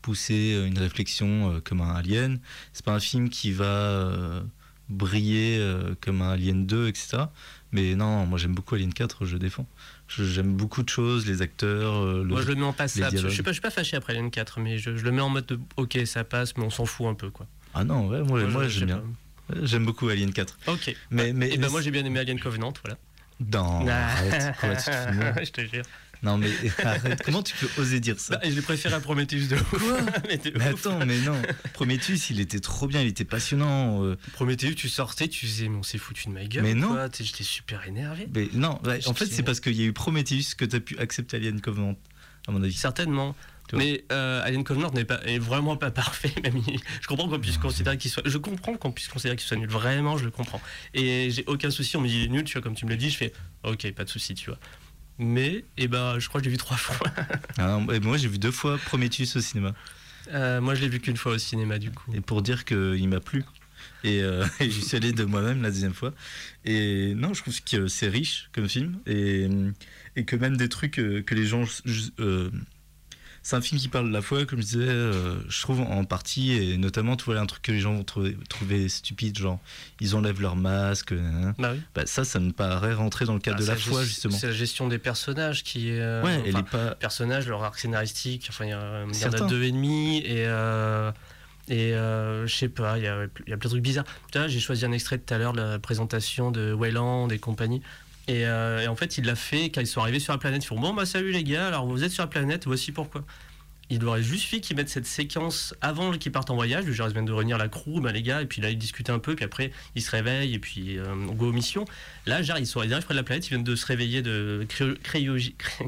[0.00, 2.40] pousser une réflexion comme un Alien.
[2.72, 4.42] C'est pas un film qui va
[4.88, 7.24] briller euh, comme un Alien 2, etc.
[7.72, 9.66] Mais non, moi j'aime beaucoup Alien 4, je défends.
[10.08, 13.16] J'aime beaucoup de choses, les acteurs, euh, le- Moi, je le mets en passable.
[13.18, 15.20] Je suis pas, je suis pas fâché après Alien 4, mais je, je le mets
[15.20, 17.46] en mode de, OK, ça passe, mais on s'en fout un peu, quoi.
[17.74, 19.02] Ah non, ouais, moi, moi, j'aime bien.
[19.62, 20.56] J'aime beaucoup Alien 4.
[20.64, 20.72] pas.
[20.72, 20.94] OK.
[21.10, 22.96] Mais, mais, Et mais ben moi j'ai bien aimé Alien Covenant, voilà.
[23.84, 24.90] Non, arrête, quoi, tu te
[25.44, 25.84] je te jure.
[26.22, 26.50] Non, mais
[26.84, 29.92] arrête, comment tu peux oser dire ça Bah, je l'ai préféré à Prometheus de ouf.
[30.28, 30.86] mais de Mais ouf.
[30.86, 31.40] attends, mais non.
[31.74, 34.02] Prometheus, il était trop bien, il était passionnant.
[34.04, 36.62] euh, Prometheus, tu sortais, tu disais, mais on s'est foutu de ma gueule.
[36.62, 36.88] Mais non.
[36.88, 38.26] quoi J'étais super énervé.
[38.34, 40.98] Mais non, en fait, c'est parce qu'il y a eu Prometheus que tu as pu
[40.98, 41.96] accepter Alien Covenant,
[42.48, 42.72] à mon avis.
[42.74, 43.34] Certainement.
[43.72, 46.32] Mais euh, Alien Covenant n'est pas, est vraiment pas parfait.
[46.44, 48.22] Même il- je comprends qu'on puisse considérer qu'il soit.
[48.24, 49.68] Je comprends qu'on puisse considérer qu'il soit nul.
[49.68, 50.60] Vraiment, je le comprends.
[50.94, 51.96] Et j'ai aucun souci.
[51.96, 53.32] On me dit il est nul, tu vois, comme tu me le dis, je fais
[53.64, 54.58] ok, pas de souci, tu vois.
[55.18, 57.10] Mais, eh ben, je crois que je l'ai vu trois fois.
[57.58, 59.74] Ah moi, j'ai vu deux fois Prometheus au cinéma.
[60.32, 62.12] Euh, moi, je l'ai vu qu'une fois au cinéma, du coup.
[62.14, 63.44] Et pour dire qu'il m'a plu.
[64.04, 66.12] Et, euh, et j'y suis allé de moi-même la deuxième fois.
[66.64, 68.98] Et non, je trouve que c'est riche comme film.
[69.06, 69.48] Et,
[70.16, 71.64] et que même des trucs euh, que les gens.
[72.20, 72.50] euh,
[73.48, 76.04] c'est un film qui parle de la foi, comme je disais, euh, je trouve en
[76.04, 79.60] partie, et notamment, tu vois, un truc que les gens vont trouver, trouver stupide, genre,
[80.00, 81.54] ils enlèvent leur masque, nanana.
[81.56, 81.80] Bah oui.
[81.94, 84.36] Bah, ça, ça me paraît rentrer dans le cadre Ah, de la foi, justement.
[84.36, 86.00] C'est la gestion des personnages qui est.
[86.00, 86.94] euh, Ouais, enfin, pas.
[86.96, 91.12] personnages, leur arc scénaristique, enfin il y, y en a deux et demi et euh,
[91.68, 94.04] et euh, je sais pas, il y a, il y a plein de trucs bizarres.
[94.48, 97.80] J'ai choisi un extrait tout à l'heure de la présentation de Wayland et compagnie.
[98.28, 100.64] Et, euh, et en fait, il l'a fait quand ils sont arrivés sur la planète.
[100.64, 103.24] Ils font bon bah salut les gars, alors vous êtes sur la planète, voici pourquoi.
[103.88, 106.84] Il aurait juste fait qu'ils mettent cette séquence avant qu'ils partent en voyage.
[106.84, 108.76] Du genre, ils viennent de revenir la crew, bah les gars, et puis là, ils
[108.78, 111.84] discutent un peu, puis après, ils se réveillent, et puis euh, on go aux missions.
[112.26, 114.66] Là, genre, ils sont arrivent près de la planète, ils viennent de se réveiller de
[114.68, 114.98] cryo-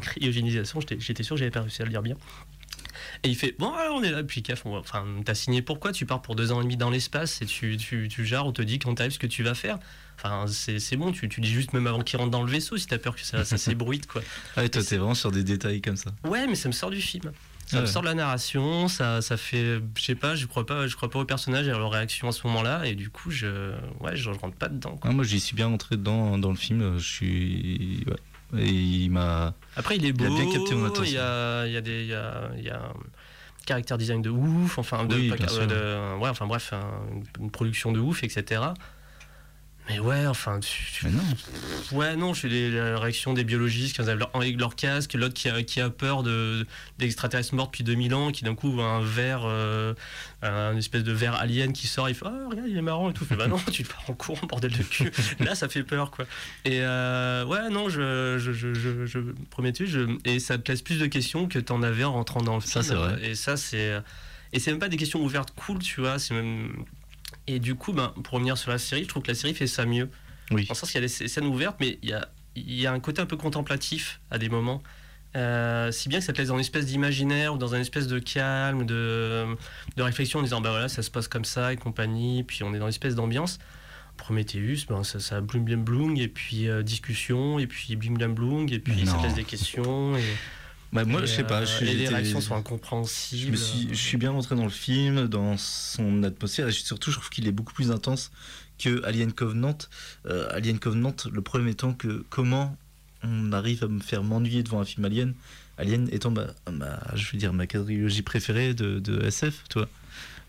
[0.01, 0.79] cryogénisation.
[1.01, 2.17] J'étais sûr que j'avais pas réussi à le dire bien.
[3.25, 5.93] Et il fait Bon, alors on est là, puis CAF, on enfin, t'as signé pourquoi
[5.93, 8.53] Tu pars pour deux ans et demi dans l'espace et tu, tu, tu gères, on
[8.53, 9.79] te dit quand t'arrives ce que tu vas faire.
[10.17, 12.87] Enfin, c'est bon, tu, tu dis juste même avant qu'il rentre dans le vaisseau si
[12.89, 14.21] t'as peur que ça, ça s'ébruite, quoi.
[14.57, 16.11] Ah, et toi, t'es vraiment sur des détails comme ça.
[16.25, 17.31] Ouais, mais ça me sort du film.
[17.67, 17.93] Ça Ah me ouais.
[17.93, 21.11] sort de la narration, ça, ça fait, je sais pas, je crois pas, je crois
[21.11, 24.17] pas aux personnages et à leur réaction à ce moment-là, et du coup, je, ouais,
[24.17, 24.97] je, rentre pas dedans.
[24.97, 25.11] quoi.
[25.11, 26.99] Ah, moi, j'y suis bien rentré dedans dans le film.
[26.99, 28.05] Je suis.
[28.07, 28.17] Ouais.
[28.57, 29.55] Et il m'a.
[29.77, 31.05] Après, il est Il beau, a bien capté mon attention.
[31.05, 32.93] il y a, il y a des, il y a, il y a un
[33.67, 35.67] caractère design de ouf, enfin, de, Oui, sûr.
[35.67, 38.63] de- ouais, enfin bref, un- une production de ouf, etc.
[39.89, 40.61] Mais ouais, enfin,
[41.03, 41.23] Mais non.
[41.93, 45.15] Ouais, non, je fais les, la réaction des biologistes qui enlèvent leur, avec leur casque,
[45.15, 46.67] l'autre qui a, qui a peur de,
[46.99, 49.95] d'extraterrestres morts depuis 2000 ans, qui d'un coup voit un verre, euh,
[50.43, 53.15] un espèce de verre alien qui sort, il fait Ah, regarde, il est marrant et
[53.15, 53.25] tout.
[53.25, 55.11] Je fais, bah non, tu te pars en courant, bordel de cul.
[55.41, 56.27] Là, ça fait peur, quoi.
[56.67, 59.19] Et euh, ouais, non, je, je, je, je, je
[59.51, 62.57] Prometheus, je, et ça te laisse plus de questions que t'en avais en rentrant dans
[62.57, 62.85] le Ça, film.
[62.85, 63.27] c'est vrai.
[63.31, 63.95] Et ça, c'est.
[64.53, 66.73] Et c'est même pas des questions ouvertes cool, tu vois, c'est même.
[67.49, 69.67] Et du coup, ben, pour revenir sur la série, je trouve que la série fait
[69.67, 70.09] ça mieux.
[70.51, 70.67] Oui.
[70.67, 72.87] Dans le sens qu'il y a des scènes ouvertes, mais il y a, il y
[72.87, 74.83] a un côté un peu contemplatif à des moments.
[75.37, 78.07] Euh, si bien que ça te laisse dans une espèce d'imaginaire ou dans une espèce
[78.07, 79.47] de calme, de,
[79.97, 82.73] de réflexion en disant bah voilà, ça se passe comme ça et compagnie, puis on
[82.75, 83.59] est dans une espèce d'ambiance.
[84.17, 88.35] Prometheus, ben, ça, ça bling bling bling, et puis euh, discussion, et puis bling bling
[88.35, 90.17] bling, et puis ça te laisse des questions.
[90.17, 90.25] Et,
[90.93, 91.61] Bah, moi, et, je sais pas.
[91.63, 93.51] euh, je- et les réactions sont Je, incompréhensibles.
[93.53, 97.17] me suis, je suis bien rentré dans le film, dans son atmosphère, et surtout, je
[97.17, 98.31] trouve qu'il est beaucoup plus intense
[98.79, 99.77] que Alien Covenant.
[100.27, 102.77] Euh, Alien Covenant, le problème étant que comment
[103.23, 105.35] on arrive à me faire m'ennuyer devant un film Alien,
[105.77, 109.89] Alien étant ma, ma- je veux dire, ma quadrilogie préférée de, de SF, toi.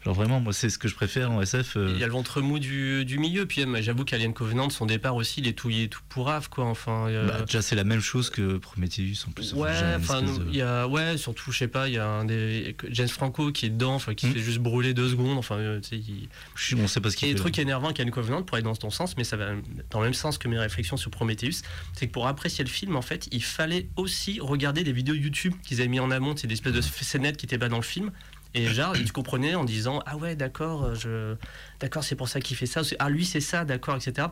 [0.05, 1.75] Genre vraiment, moi, c'est ce que je préfère en SF.
[1.75, 4.69] euh, Il y a le ventre mou du, du milieu, puis même, j'avoue qu'Alien Covenant,
[4.69, 6.65] son départ aussi, il est tout, il est tout pourrave, quoi.
[6.65, 9.53] Enfin, euh, bah, déjà, c'est la même chose que Prometheus en plus.
[9.53, 12.75] Ouais, enfin, de- y a, ouais, surtout, je sais pas, il y a un des
[12.91, 14.29] James Franco qui est dedans, qui Mm.
[14.29, 16.29] se fait juste brûler deux secondes, enfin, euh, il...
[16.55, 17.39] Je- on sait pas ce Et qu'il le fait.
[17.41, 19.47] truc énervant qu'Alien Covenant, pour aller dans ton sens, mais ça va
[19.91, 21.61] dans le même sens que mes réflexions sur Prometheus,
[21.93, 25.53] c'est que pour apprécier le film, en fait, il fallait aussi regarder des vidéos YouTube
[25.63, 27.81] qu'ils avaient mis en amont, c'est des espèces de scénettes qui étaient pas dans le
[27.83, 28.11] film.
[28.55, 31.35] Et genre, tu comprenais en disant Ah ouais, d'accord, euh, je...
[31.79, 32.81] d'accord, c'est pour ça qu'il fait ça.
[32.99, 34.27] Ah, lui, c'est ça, d'accord, etc.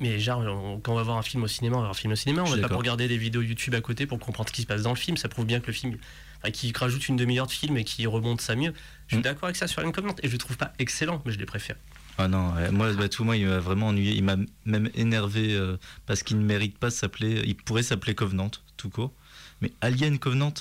[0.00, 1.94] Mais genre, on- quand on va voir un film au cinéma, on va voir un
[1.98, 2.78] film au cinéma, on va pas d'accord.
[2.78, 5.16] regarder des vidéos YouTube à côté pour comprendre ce qui se passe dans le film.
[5.16, 5.96] Ça prouve bien que le film,
[6.42, 8.72] enfin, qui rajoute une demi-heure de film et qui remonte ça mieux.
[9.06, 9.22] Je suis Mm.
[9.22, 11.46] d'accord avec ça sur Alien Covenant et je le trouve pas excellent, mais je l'ai
[11.46, 11.78] préféré.
[12.18, 14.14] Ah non, ouais, moi, bah, tout moi, il m'a vraiment ennuyé.
[14.14, 17.42] Il m'a même énervé euh, parce qu'il ne mérite pas de s'appeler.
[17.44, 19.12] Il pourrait s'appeler Covenant, tout court.
[19.60, 20.54] Mais Alien Covenant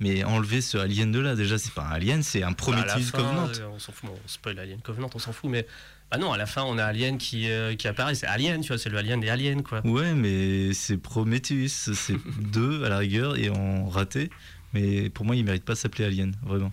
[0.00, 3.02] Mais enlever ce Alien de là, déjà, c'est pas un Alien, c'est un Bah, Prometheus
[3.10, 3.48] fin, Covenant.
[3.48, 5.66] euh, on s'en fout, on spoil Alien Covenant, on s'en fout, mais
[6.10, 8.68] bah non, à la fin, on a Alien qui, euh, qui apparaît, c'est Alien, tu
[8.68, 9.86] vois, c'est le Alien des aliens, quoi.
[9.86, 14.30] Ouais, mais c'est Prometheus, c'est deux à la rigueur et en raté.
[14.72, 16.72] Mais pour moi, il mérite pas de s'appeler Alien, vraiment.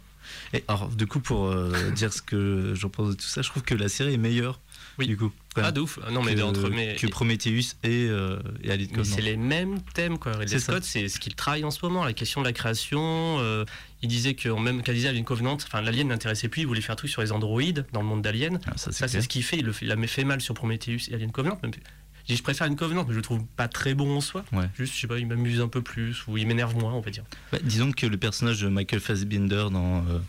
[0.53, 3.49] Et alors, du coup, pour euh, dire ce que j'en pense de tout ça, je
[3.49, 4.59] trouve que la série est meilleure.
[4.99, 5.07] Oui.
[5.07, 5.99] Du coup, Ah, de ouf.
[6.11, 6.69] Non, mais que, entre.
[6.69, 9.15] Mais, que Prometheus et, euh, et Alien mais Covenant.
[9.15, 10.33] c'est les mêmes thèmes, quoi.
[10.37, 10.59] Ridley.
[10.59, 13.37] Scott, c'est ce qu'il travaille en ce moment, la question de la création.
[13.39, 13.63] euh,
[14.01, 16.95] il disait que, même disait Alien Covenant, enfin, l'Alien n'intéressait plus, il voulait faire un
[16.97, 18.59] truc sur les androïdes dans le monde d'Alien.
[18.67, 19.57] Ah, ça, c'est ce qu'il fait.
[19.57, 19.85] Il, le fait.
[19.85, 21.59] il a fait mal sur Prometheus et Alien Covenant.
[21.63, 24.21] Même- Je dis, je préfère Alien Covenant, mais je le trouve pas très bon en
[24.21, 24.43] soi.
[24.51, 24.65] Ouais.
[24.77, 27.09] Juste, je sais pas, il m'amuse un peu plus, ou il m'énerve moins, on va
[27.09, 27.23] dire.
[27.51, 30.19] Bah, disons que le personnage de Michael Fassbinder dans, euh,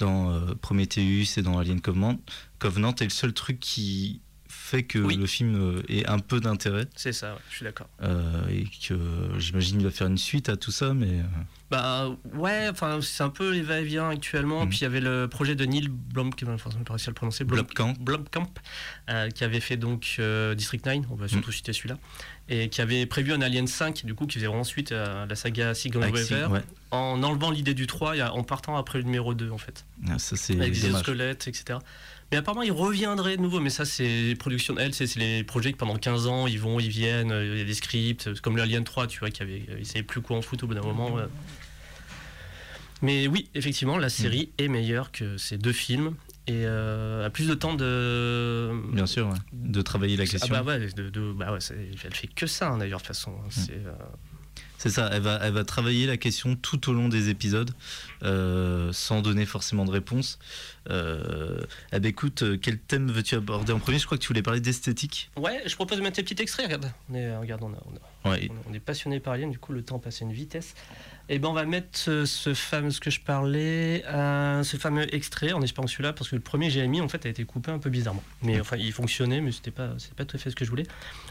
[0.00, 2.18] dans euh, Prometheus et dans Alien Covenant,
[2.58, 5.16] Covenant est le seul truc qui fait que Oui.
[5.16, 7.88] le film euh, ait un peu d'intérêt C'est ça, ouais, je suis d'accord.
[8.02, 8.98] euh, et que
[9.38, 11.22] j'imagine il va faire une suite à tout ça, mais euh,
[11.70, 14.62] Bah ouais, enfin c'est un peu les va-et-vient actuellement.
[14.64, 14.68] Mhm.
[14.70, 17.44] Puis il y avait le projet de Neil Blomkamp, enfin j'ai pas à le prononcer,
[17.44, 17.94] Blom- Blomkamp.
[18.00, 18.50] Blomkamp,
[19.10, 21.98] euh, qui avait fait donc euh, District 9, on va surtout citer celui-là,
[22.48, 25.34] et qui avait prévu un Alien 5, du coup qui faisait vraiment suite à la
[25.36, 26.60] saga Sigourney avec si- Weaver, ouais.
[26.90, 30.18] en enlevant l'idée du 3 et en partant après le numéro 2 en fait, Ah,
[30.18, 31.78] ça c'est avec des squelettes, etc.
[32.30, 33.58] Mais apparemment, il reviendrait de nouveau.
[33.58, 36.60] Mais ça, c'est les productions de elle, c'est les projets que pendant 15 ans, ils
[36.60, 39.18] vont, ils viennent, euh, il y a des scripts, c'est comme le Alien 3, tu
[39.20, 41.18] vois, qui avait, ils savaient plus quoi en foutre au bout d'un moment.
[41.18, 41.26] euh.
[43.00, 46.16] Mais oui, effectivement, la série est meilleure que ces deux films
[46.48, 48.72] et euh, a plus de temps de.
[48.92, 49.34] Bien sûr, ouais.
[49.52, 50.54] de travailler la Ah question.
[50.54, 51.58] bah ouais, de, de- bah ouais,
[52.04, 53.34] elle fait que ça hein, d'ailleurs de toute façon.
[53.50, 53.92] C'est, euh,
[54.78, 57.70] C'est ça, elle va, elle va travailler la question tout au long des épisodes,
[58.22, 60.38] euh, sans donner forcément de réponse.
[60.90, 61.60] Euh,
[61.92, 63.98] eh ben écoute, euh, quel thème veux-tu aborder en premier?
[63.98, 65.30] Je crois que tu voulais parler d'esthétique.
[65.36, 66.66] Ouais, je propose de mettre des petits extraits.
[66.66, 68.50] Regarde, on est, euh, regarde, on, a- on a- Ouais.
[68.68, 70.74] on est passionné par Alien, du coup le temps passe à une vitesse.
[71.30, 75.14] Et ben on va mettre ce, ce fameux, ce que je parlais, euh, ce fameux
[75.14, 77.44] extrait en espérant celui-là, parce que le premier que j'ai mis en fait a été
[77.44, 78.22] coupé un peu bizarrement.
[78.42, 80.70] Mais enfin il fonctionnait, mais c'était pas, c'est pas tout à fait ce que je
[80.70, 80.84] voulais.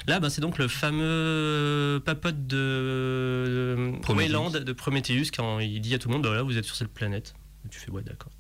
[0.08, 3.92] Là, bah, c'est donc le fameux papote de.
[4.08, 6.76] Wayland de Prometheus quand il dit à tout le monde, bah, là vous êtes sur
[6.78, 7.34] cette planète.
[7.66, 8.32] Et tu fais ouais d'accord.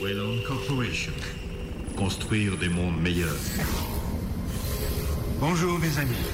[0.00, 1.12] Wayland Corporation.
[1.96, 3.36] Construire des mondes meilleurs.
[5.40, 6.24] Bonjour mes amis.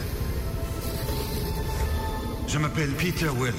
[2.46, 3.56] Je m'appelle Peter Whelan.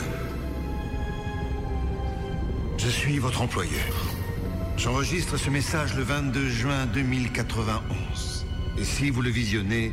[2.78, 4.14] Je suis votre employeur.
[4.78, 8.46] J'enregistre ce message le 22 juin 2091.
[8.80, 9.92] Et si vous le visionnez,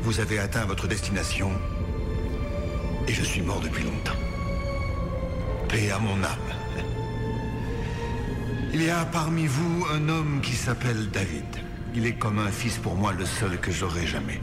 [0.00, 1.52] vous avez atteint votre destination.
[3.06, 4.35] Et je suis mort depuis longtemps.
[5.68, 6.50] Paix à mon âme.
[8.72, 11.44] Il y a parmi vous un homme qui s'appelle David.
[11.94, 14.40] Il est comme un fils pour moi, le seul que j'aurai jamais.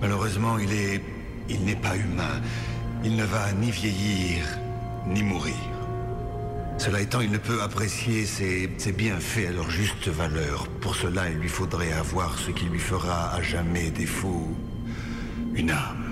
[0.00, 1.02] Malheureusement, il est...
[1.48, 2.42] Il n'est pas humain.
[3.04, 4.44] Il ne va ni vieillir,
[5.06, 5.54] ni mourir.
[6.76, 10.68] Cela étant, il ne peut apprécier ses, ses bienfaits à leur juste valeur.
[10.80, 14.54] Pour cela, il lui faudrait avoir ce qui lui fera à jamais défaut.
[15.54, 16.07] Une âme.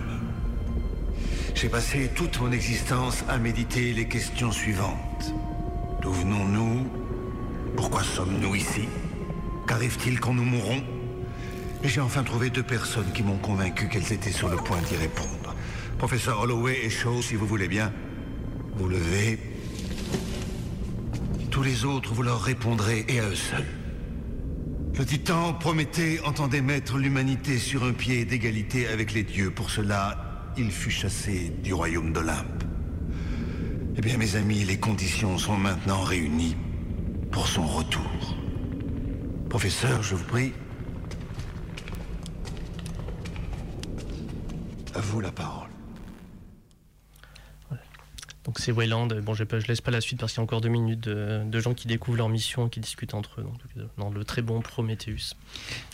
[1.57, 5.33] J'ai passé toute mon existence à méditer les questions suivantes.
[6.03, 6.87] D'où venons-nous?
[7.75, 8.87] Pourquoi sommes-nous ici?
[9.66, 10.83] Qu'arrive-t-il quand nous mourrons
[11.83, 15.55] j'ai enfin trouvé deux personnes qui m'ont convaincu qu'elles étaient sur le point d'y répondre.
[15.99, 17.92] Professeur Holloway et Shaw, si vous voulez bien.
[18.77, 19.38] Vous levez.
[21.51, 23.66] Tous les autres, vous leur répondrez et à eux seuls.
[24.99, 29.51] Le titan Prométhée entendait mettre l'humanité sur un pied d'égalité avec les dieux.
[29.51, 30.25] Pour cela,
[30.59, 32.64] il fut chassé du royaume d'Olympe.
[33.97, 36.57] Eh bien, mes amis, les conditions sont maintenant réunies
[37.31, 38.37] pour son retour.
[39.49, 40.53] Professeur, je vous prie.
[44.95, 45.75] À vous la parole.
[48.46, 49.09] Donc c'est Wayland.
[49.22, 51.42] Bon, je, je laisse pas la suite parce qu'il y a encore deux minutes de,
[51.44, 53.44] de gens qui découvrent leur mission, qui discutent entre eux.
[53.44, 55.35] Donc, euh, dans le très bon Prometheus.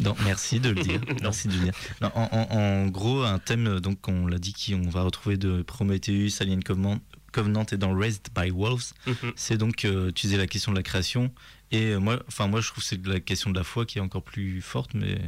[0.00, 1.00] Non, merci de le dire.
[1.22, 1.72] Merci de le dire.
[2.02, 5.62] Non, en, en- en gros, un thème, donc on l'a dit, qu'on va retrouver de
[5.62, 6.98] Prometheus, Alien Covenant,
[7.32, 9.32] Covenant et dans Raised by Wolves, Mhm.
[9.36, 11.32] c'est donc euh, utiliser la question de la création
[11.72, 14.00] Et moi, enfin moi, je trouve que c'est la question de la foi qui est
[14.02, 15.18] encore plus forte, mais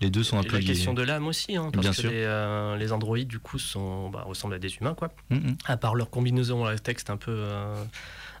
[0.00, 2.00] les deux sont un Et peu la question de l'âme aussi, hein, parce Bien que
[2.00, 2.10] sûr.
[2.10, 5.12] Les, euh, les androïdes, du coup, sont, bah, ressemblent à des humains, quoi.
[5.30, 5.56] Mm, mm.
[5.64, 7.82] À part leur combinaison à texte un peu, euh,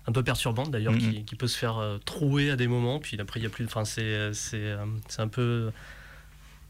[0.06, 1.00] un peu perturbante, d'ailleurs, Mhm.
[1.14, 3.50] qui, qui peut se faire euh, trouer à des moments, puis après, il y a
[3.50, 3.64] plus.
[3.64, 4.76] Enfin, c'est, c'est,
[5.18, 5.72] un peu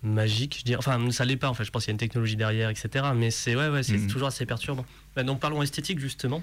[0.03, 0.79] magique, je dirais.
[0.79, 1.65] Enfin, ça l'est pas, en fait.
[1.65, 3.05] Je pense qu'il y a une technologie derrière, etc.
[3.15, 4.87] Mais c'est, ouais, ouais, c'est toujours assez perturbant.
[5.15, 6.43] Bah, donc, parlons esthétique, justement.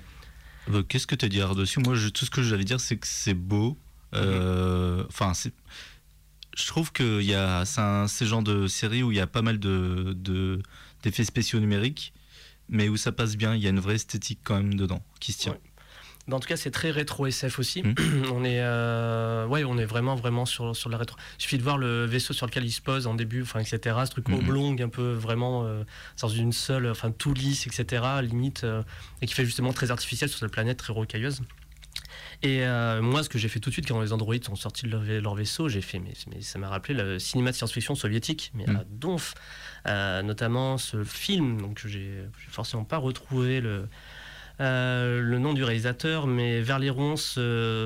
[0.88, 3.08] Qu'est-ce que tu as dit dessus Moi, je- tout ce que j'allais dire, c'est que
[3.08, 3.78] c'est beau.
[4.16, 5.32] Euh, Enfin.
[6.58, 9.28] Je trouve que y a, c'est un ces genres de séries où il y a
[9.28, 10.62] pas mal de, de-
[11.04, 12.14] d'effets spéciaux numériques,
[12.70, 13.54] mais où ça passe bien.
[13.56, 15.52] Il y a une vraie esthétique quand même dedans qui se tient.
[15.52, 15.60] Ouais.
[16.34, 17.84] En tout cas, c'est très rétro SF aussi.
[17.84, 17.96] Mhm.
[18.34, 21.18] on est, euh, ouais, on est vraiment, vraiment sur, sur la rétro.
[21.38, 23.78] Il suffit de voir le vaisseau sur lequel il se pose en début, enfin, etc.
[24.06, 24.36] Ce truc Mhm.
[24.36, 25.84] oblong, un peu vraiment euh,
[26.22, 28.02] dans une seule, enfin, tout lisse, etc.
[28.24, 28.82] Limite, euh,
[29.22, 31.42] et qui fait justement très artificiel sur cette planète très rocailleuse.
[32.46, 34.86] Et euh, moi, ce que j'ai fait tout de suite quand les androïdes sont sortis
[34.86, 37.56] de leur, va- leur vaisseau, j'ai fait, mais, mais ça m'a rappelé le cinéma de
[37.56, 38.76] science-fiction soviétique, mais Mm.
[38.76, 39.34] à donf.
[39.88, 43.88] Euh, notamment ce film, donc j'ai forcément pas retrouvé le,
[44.60, 47.40] euh, le nom du réalisateur, mais vers les ronces,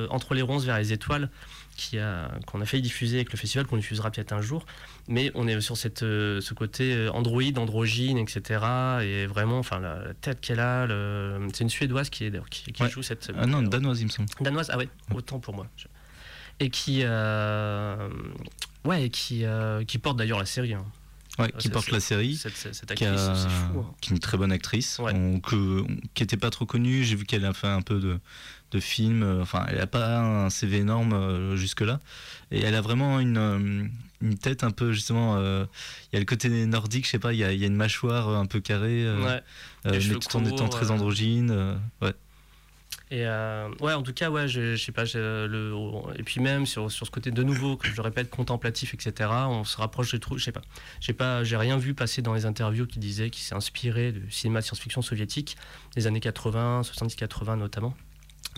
[0.09, 1.29] entre les ronces vers les étoiles,
[1.77, 4.65] qui a qu'on a failli diffuser avec le festival, qu'on diffusera peut-être un jour.
[5.11, 8.63] Mais on est sur cette, euh, ce côté euh, androïde, androgyne, etc.
[9.01, 12.47] Et vraiment, enfin, la, la tête qu'elle a, le- c'est une suédoise qui, est, d'ailleurs,
[12.49, 12.89] qui, qui Ouais.
[12.89, 13.31] joue cette.
[13.35, 14.29] Ah non, une danoise, il me semble.
[14.39, 15.65] Danoise, ah ouais, autant pour moi.
[16.59, 18.09] Et qui, euh,
[18.85, 20.73] ouais, et qui, euh, qui porte d'ailleurs la série.
[20.75, 20.85] hein.
[21.39, 22.35] Ouais, Ah, qui porte la série.
[22.35, 23.79] Cette, cette, cette Qui, actrice, a- c'est fou.
[23.79, 23.95] hein.
[24.01, 25.13] qui est une très bonne actrice, Ouais.
[25.15, 27.03] on- que- qui était pas trop connue.
[27.03, 28.19] J'ai vu qu'elle a fait un peu de,
[28.71, 29.23] de films.
[29.23, 31.99] euh, Enfin, elle a pas un CV énorme euh, jusque-là.
[32.51, 33.83] Et elle a vraiment une, euh,
[34.21, 35.37] une tête un peu, justement.
[35.37, 35.65] euh,
[36.11, 37.67] Il y a le côté nordique, je sais pas, il y a, il y a
[37.67, 39.41] une mâchoire un peu carrée, euh, Ouais.
[39.85, 41.77] euh, mais tout en étant très androgyne.
[42.01, 42.13] ouais.
[43.11, 45.73] Et euh, ouais, en tout cas, ouais, je, je sais pas, le,
[46.15, 49.29] et puis même sur, sur ce côté de nouveau, que je le répète, contemplatif, etc.
[49.47, 50.37] On se rapproche des trous.
[50.37, 50.61] Je sais pas,
[51.01, 54.29] j'ai pas, j'ai rien vu passer dans les interviews qui disaient qu'il s'est inspiré du
[54.29, 55.57] cinéma de science-fiction soviétique
[55.95, 57.95] des années 80, 70-80 notamment.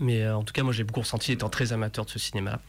[0.02, 2.60] Mais euh, en tout cas, moi, j'ai beaucoup ressenti étant très amateur de ce cinéma.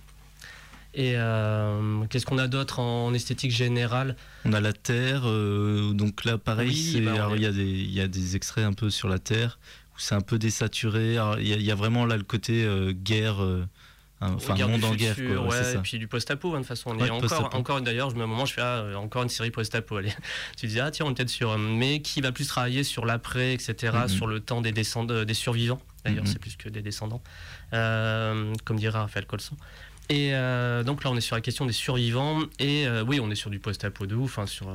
[0.95, 4.14] Et euh, qu'est-ce qu'on a d'autre en esthétique générale?
[4.45, 7.92] On a la Terre, euh, donc là pareil, Oui, bah, alors, est- il y, il
[7.92, 9.59] y a des extraits un peu sur la Terre
[9.94, 11.14] où c'est un peu désaturé.
[11.40, 13.64] Il y, a- il y a vraiment là le côté euh, guerre, euh,
[14.20, 15.14] enfin monde en guerre.
[15.14, 16.90] futur, Quoi, ouais, ouais, c'est et puis du post-apo, hein, de toute façon.
[16.90, 19.28] On Ouais, est encore, d'ailleurs, je me- un moment, je fais ah, euh, encore une
[19.28, 19.96] série post-apo.
[19.96, 20.12] Allez,
[20.57, 21.59] tu dis, ah tiens, on est peut-être sur.
[21.59, 24.09] Mais qui va plus travailler sur l'après, etc., Mhm.
[24.09, 25.83] sur le temps des, descend- des survivants.
[26.05, 26.31] D'ailleurs, Mhm.
[26.31, 27.22] c'est plus que des descendants,
[27.72, 29.57] euh, comme dira Raphaël Colson.
[30.09, 32.40] Et euh, donc là, on est sur la question des survivants.
[32.59, 34.68] Et euh, oui, on est sur du post-apo de ouf, hein, sur,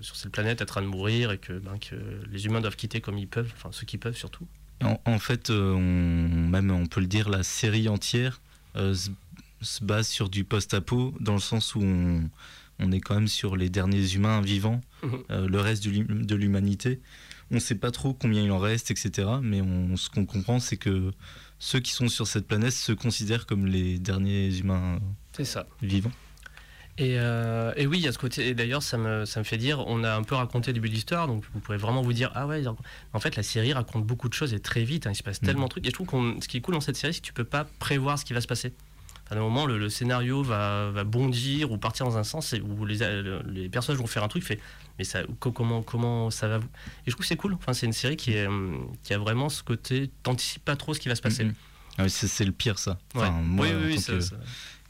[0.00, 1.94] sur cette planète en train de mourir et que, ben, que
[2.30, 4.46] les humains doivent quitter comme ils peuvent, enfin ceux qui peuvent surtout.
[4.82, 8.40] En, en fait, euh, on, même on peut le dire, la série entière
[8.76, 9.10] euh, se,
[9.60, 12.28] se base sur du post-apo, dans le sens où on,
[12.78, 15.18] on est quand même sur les derniers humains vivants, Mhm.
[15.30, 17.00] euh, le reste de l'hum- de l'humanité.
[17.50, 19.28] On ne sait pas trop combien il en reste, etc.
[19.42, 21.12] Mais on, ce qu'on comprend, c'est que
[21.58, 24.98] ceux qui sont sur cette planète se considèrent comme les derniers humains
[25.36, 25.66] C'est ça.
[25.82, 26.12] vivants.
[26.98, 28.48] Et, euh, et oui, il y a ce côté.
[28.48, 30.88] Et d'ailleurs, ça me, ça me fait dire, on a un peu raconté le début
[30.90, 32.62] de l'histoire, donc vous pourrez vraiment vous dire, ah ouais,
[33.14, 35.40] en fait, la série raconte beaucoup de choses et très vite, hein, il se passe
[35.40, 35.46] Mhm.
[35.46, 35.86] tellement de trucs.
[35.86, 37.44] Et je trouve qu'on, ce qui est cool dans cette série, c'est que tu peux
[37.44, 38.72] pas prévoir ce qui va se passer.
[39.30, 42.60] À un moment, le, le scénario va, va bondir ou partir dans un sens et
[42.60, 44.60] où les, euh, les personnages vont faire un truc, fait,
[44.98, 46.68] mais ça, co- comment, comment ça va vous?
[47.06, 47.54] Et je trouve que c'est cool.
[47.54, 50.92] Enfin, c'est une série qui, est, hum, qui a vraiment ce côté, t'anticipes pas trop
[50.92, 51.44] ce qui va se passer.
[51.44, 51.54] Mhm.
[51.96, 52.98] Ah oui, c'est le pire, ça.
[53.14, 53.22] Ouais.
[53.22, 54.36] Enfin, moi, oui, oui, oui, que- ça-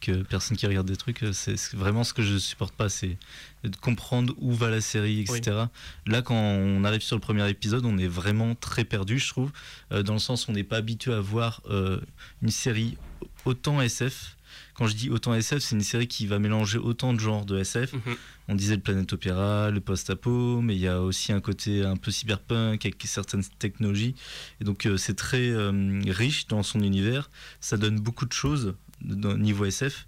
[0.02, 3.16] que personne qui regarde des trucs, euh, c'est vraiment ce que je supporte pas, c'est
[3.64, 5.66] de comprendre où va la série, etc.
[6.06, 9.52] Là, quand on arrive sur le premier épisode, on est vraiment très perdu, je trouve,
[9.92, 12.00] euh, dans le sens où on n'est pas habitué à voir euh,
[12.42, 12.98] une série
[13.44, 14.36] autant SF.
[14.74, 17.58] Quand je dis autant SF, c'est une série qui va mélanger autant de genres de
[17.58, 17.92] SF.
[17.92, 18.16] Mhm.
[18.48, 21.96] On disait le Planète Opéra, le post-apo, mais il y a aussi un côté un
[21.96, 24.14] peu cyberpunk avec certaines technologies.
[24.60, 27.30] Et donc euh, c'est très euh, riche dans son univers.
[27.60, 28.74] Ça donne beaucoup de choses
[29.10, 30.06] au niveau SF.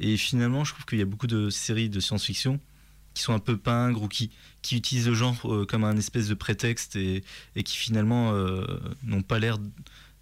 [0.00, 2.60] Et finalement, je trouve qu'il y a beaucoup de séries de science-fiction
[3.14, 6.26] qui sont un peu pingres ou qui, qui utilisent le genre euh, comme un espèce
[6.26, 7.22] de prétexte et,
[7.54, 8.64] et qui finalement euh,
[9.04, 9.58] n'ont pas l'air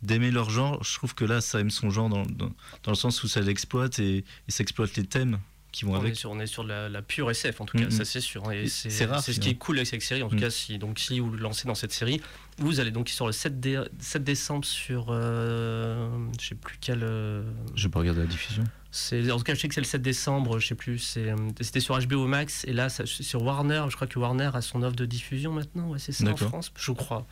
[0.03, 0.83] d'aimer leur genre.
[0.85, 3.41] Je trouve que là, ça aime son genre dans, dans, dans le sens où ça
[3.41, 5.39] l'exploite et, et ça exploite les thèmes
[5.71, 6.17] qui vont On est, avec.
[6.17, 7.91] sur, on est sur la, la pure SF en tout cas, Mhm.
[7.91, 8.47] ça c'est sûr.
[8.47, 10.23] hein, c'est ce qui est cool avec cette série.
[10.23, 10.41] En tout Mhm.
[10.43, 12.21] cas, si, donc, si vous le lancez dans cette série,
[12.63, 15.07] vous allez donc sur le 7, dé- 7 décembre sur.
[15.11, 16.09] euh,
[16.41, 17.01] je sais plus quel.
[17.03, 17.43] euh,
[17.75, 18.63] Je vais pas regarder la diffusion.
[18.65, 21.15] en tout cas, je sais que c'est le 7 décembre, je sais plus.
[21.17, 23.85] Euh, c'était sur HBO Max et là, ça- sur Warner.
[23.89, 25.89] Je crois que Warner a son offre de diffusion maintenant.
[25.91, 26.37] Ouais, c'est ça en.
[26.37, 27.27] France, je crois.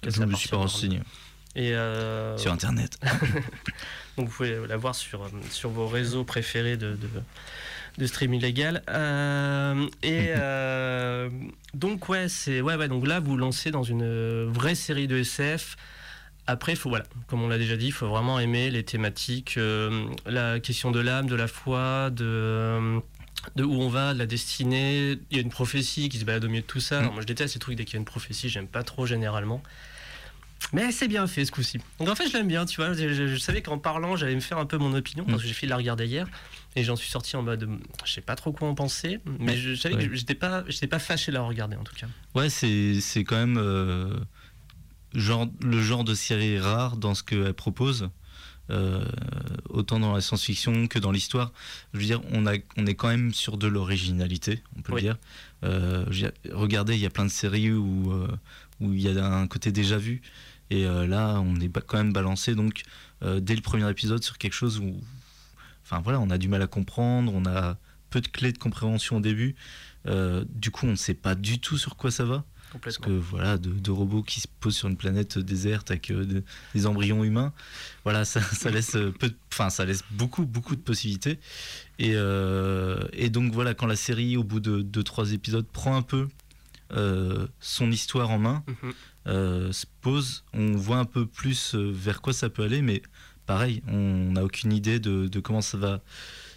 [0.00, 1.00] Cas, Je me suis pas renseigné.
[1.54, 2.98] Et euh, Sur Internet.
[4.16, 7.08] donc vous pouvez la voir sur, euh, sur vos réseaux préférés de, de,
[7.98, 8.82] de stream illégal.
[8.88, 11.28] Euh, et euh,
[11.74, 15.76] donc ouais, c'est ouais, ouais, donc là vous lancez dans une vraie série de SF.
[16.46, 20.06] Après, faut voilà, comme on l'a déjà dit, il faut vraiment aimer les thématiques, euh,
[20.26, 23.00] la question de l'âme, de la foi, de
[23.56, 25.18] de où on va, de la destinée.
[25.30, 27.00] Il y a une prophétie qui se balade au milieu de tout ça.
[27.00, 29.06] Alors, moi, je déteste ces trucs dès qu'il y a une prophétie, j'aime pas trop
[29.06, 29.62] généralement.
[30.72, 31.78] Mais c'est bien fait ce coup-ci.
[31.98, 32.94] Donc en fait, je l'aime bien, tu vois.
[32.94, 35.48] Je, je- je savais qu'en parlant, j'allais me faire un peu mon opinion parce que
[35.48, 36.26] j'ai fait de la regarder hier
[36.76, 37.68] et j'en suis sorti en mode,
[38.04, 40.08] je sais pas trop quoi en penser, mais je, je savais Ouais.
[40.08, 42.06] que j'étais pas, j'étais pas fâché de la regarder en tout cas.
[42.34, 44.16] Ouais, c'est c'est quand même euh,
[45.14, 48.08] genre, le genre de série rare dans ce qu'elle propose.
[48.70, 49.04] euh,
[49.68, 51.52] autant dans la science-fiction que dans l'histoire.
[51.92, 55.02] Je veux dire, on, a, on est quand même sur de l'originalité, on peut Oui.
[55.02, 55.16] le dire.
[55.64, 56.06] Euh,
[56.52, 58.28] regardez, il y a plein de séries où euh,
[58.80, 60.22] où il y a un côté déjà vu.
[60.72, 62.82] Et euh, là, on est quand même balancé, donc,
[63.22, 64.96] euh, dès le premier épisode, sur quelque chose où.
[65.84, 67.76] Enfin voilà, on a du mal à comprendre, on a
[68.10, 69.54] peu de clés de compréhension au début.
[70.06, 72.44] Euh, du coup, on ne sait pas du tout sur quoi ça va.
[72.80, 76.24] Parce que voilà, de, de robots qui se posent sur une planète déserte avec euh,
[76.24, 76.42] de-
[76.74, 77.52] des embryons humains,
[78.04, 81.38] voilà, ça, ça laisse peu, enfin, ça laisse beaucoup, beaucoup de possibilités.
[81.98, 85.94] Et, euh, et donc voilà, quand la série, au bout de deux, trois épisodes, prend
[85.96, 86.28] un peu
[86.94, 88.92] euh, son histoire en main, Mhm.
[89.26, 93.02] Se pose, on voit un peu plus euh, vers quoi ça peut aller, mais
[93.46, 96.00] pareil, on n'a aucune idée de, de comment ça va,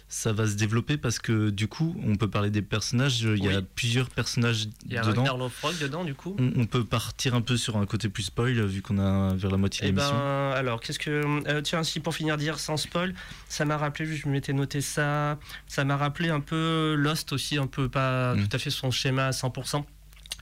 [0.08, 3.20] ça va se développer parce que du coup, on peut parler des personnages.
[3.22, 5.22] Il y a plusieurs personnages Il y a dedans.
[5.22, 6.36] Ragnar Lothbrok dedans du coup.
[6.38, 9.50] On, on peut partir un peu sur un côté plus spoil vu qu'on a vers
[9.50, 10.52] la moitié de Eh ben, l'émission.
[10.52, 11.48] alors, qu'est-ce que.
[11.48, 13.14] euh, tiens, si pour finir dire sans spoil,
[13.48, 17.66] ça m'a rappelé, je m'étais noté ça, ça m'a rappelé un peu Lost aussi, un
[17.66, 18.46] peu pas Mm.
[18.48, 19.84] tout à fait son schéma à 100%.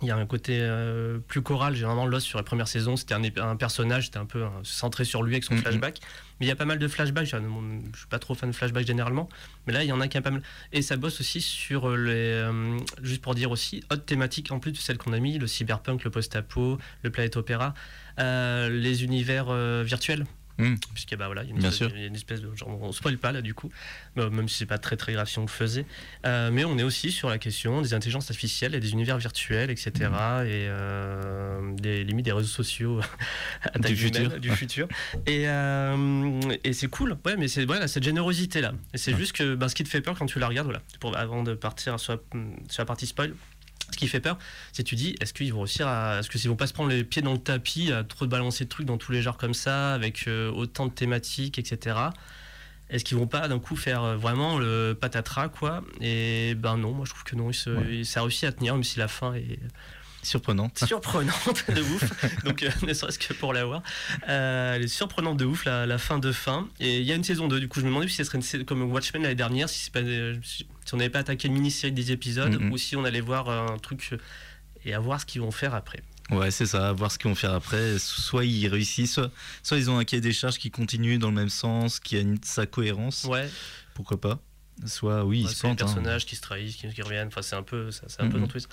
[0.03, 1.75] Il y a un côté euh, plus choral.
[1.75, 5.23] Généralement, Lost sur la première saison, c'était un, personnage, c'était un peu euh, centré sur
[5.23, 5.61] lui avec son Mhm.
[5.61, 6.01] flashback.
[6.41, 7.27] Mais il y a pas mal de flashbacks.
[7.27, 9.29] Je je suis pas trop fan de flashbacks généralement,
[9.67, 10.43] mais là, il y en a qui a pas mal.
[10.73, 12.13] Et ça bosse aussi sur les.
[12.13, 15.47] euh, juste pour dire aussi, autre thématique en plus de celle qu'on a mis, le
[15.47, 17.73] cyberpunk, le post-apo, le planète opéra,
[18.19, 19.47] euh, les univers
[19.85, 20.27] virtuels.
[20.59, 20.75] Mm.
[20.95, 21.97] Puisque bah voilà, il y a une Bien espèce, sûr.
[21.97, 23.71] il y a une espèce de genre on spoil pas là du coup,
[24.17, 25.85] même si c'est pas très très grave si on le faisait.
[26.27, 29.71] Euh, mais on est aussi sur la question des intelligences artificielles et des univers virtuels,
[29.71, 29.91] etc.
[29.93, 30.47] Mm.
[30.47, 33.01] Et euh, des limites des réseaux sociaux
[33.81, 34.41] Du futur.
[34.41, 34.89] du futur.
[35.27, 37.17] Et, euh, et c'est cool.
[37.25, 38.73] Ouais, mais c'est voilà cette générosité là.
[38.93, 40.83] Et c'est juste que ben, ce qui te fait peur quand tu la regardes, voilà,
[41.01, 42.19] pour, avant de partir sur la,
[42.69, 43.35] sur la partie spoil.
[43.95, 44.37] Ce qui fait peur,
[44.73, 46.19] c'est que tu dis, est-ce qu'ils vont réussir à.
[46.19, 48.69] Est-ce qu'ils vont pas se prendre les pieds dans le tapis, à trop balancer de
[48.69, 51.97] trucs dans tous les genres comme ça, avec euh, autant de thématiques, etc.
[52.91, 55.83] Est-ce qu'ils vont pas d'un coup faire euh, vraiment le patatras, quoi?
[56.01, 57.99] Et ben non, moi je trouve que non, ils se- Ouais.
[57.99, 59.59] ils- ça a réussi à tenir, même si la fin est
[60.25, 60.85] Surprenante.
[60.87, 62.43] surprenante de ouf.
[62.45, 63.83] Donc, euh, ne serait-ce que pour la voir.
[64.29, 66.69] Euh, elle est surprenante de ouf, la, la fin de fin.
[66.81, 67.61] Et il y a une saison 2.
[67.61, 69.93] Du coup, je me demandais si ce serait une comme Watchmen l'année dernière, si, c'est
[69.93, 73.05] pas, euh, si on n'avait pas attaqué une mini-série de 10 épisodes, ou si on
[73.05, 74.19] allait voir un truc euh,
[74.85, 76.03] et à voir ce qu'ils vont faire après.
[76.31, 77.99] Ouais, c'est ça, à voir ce qu'ils vont faire après.
[77.99, 79.31] Soit ils réussissent, soit,
[79.63, 82.21] soit ils ont un cahier des charges qui continue dans le même sens, qui a
[82.21, 83.49] une, sa cohérence, Ouais,
[83.95, 84.41] pourquoi pas.
[84.87, 85.83] Soit oui, ils Ouais, se c'est les plantent.
[85.83, 85.95] hein.
[85.95, 87.29] personnages qui se trahissent, qui, qui reviennent.
[87.29, 88.65] Enfin, c'est un peu, ça, c'est un peu dans tous les-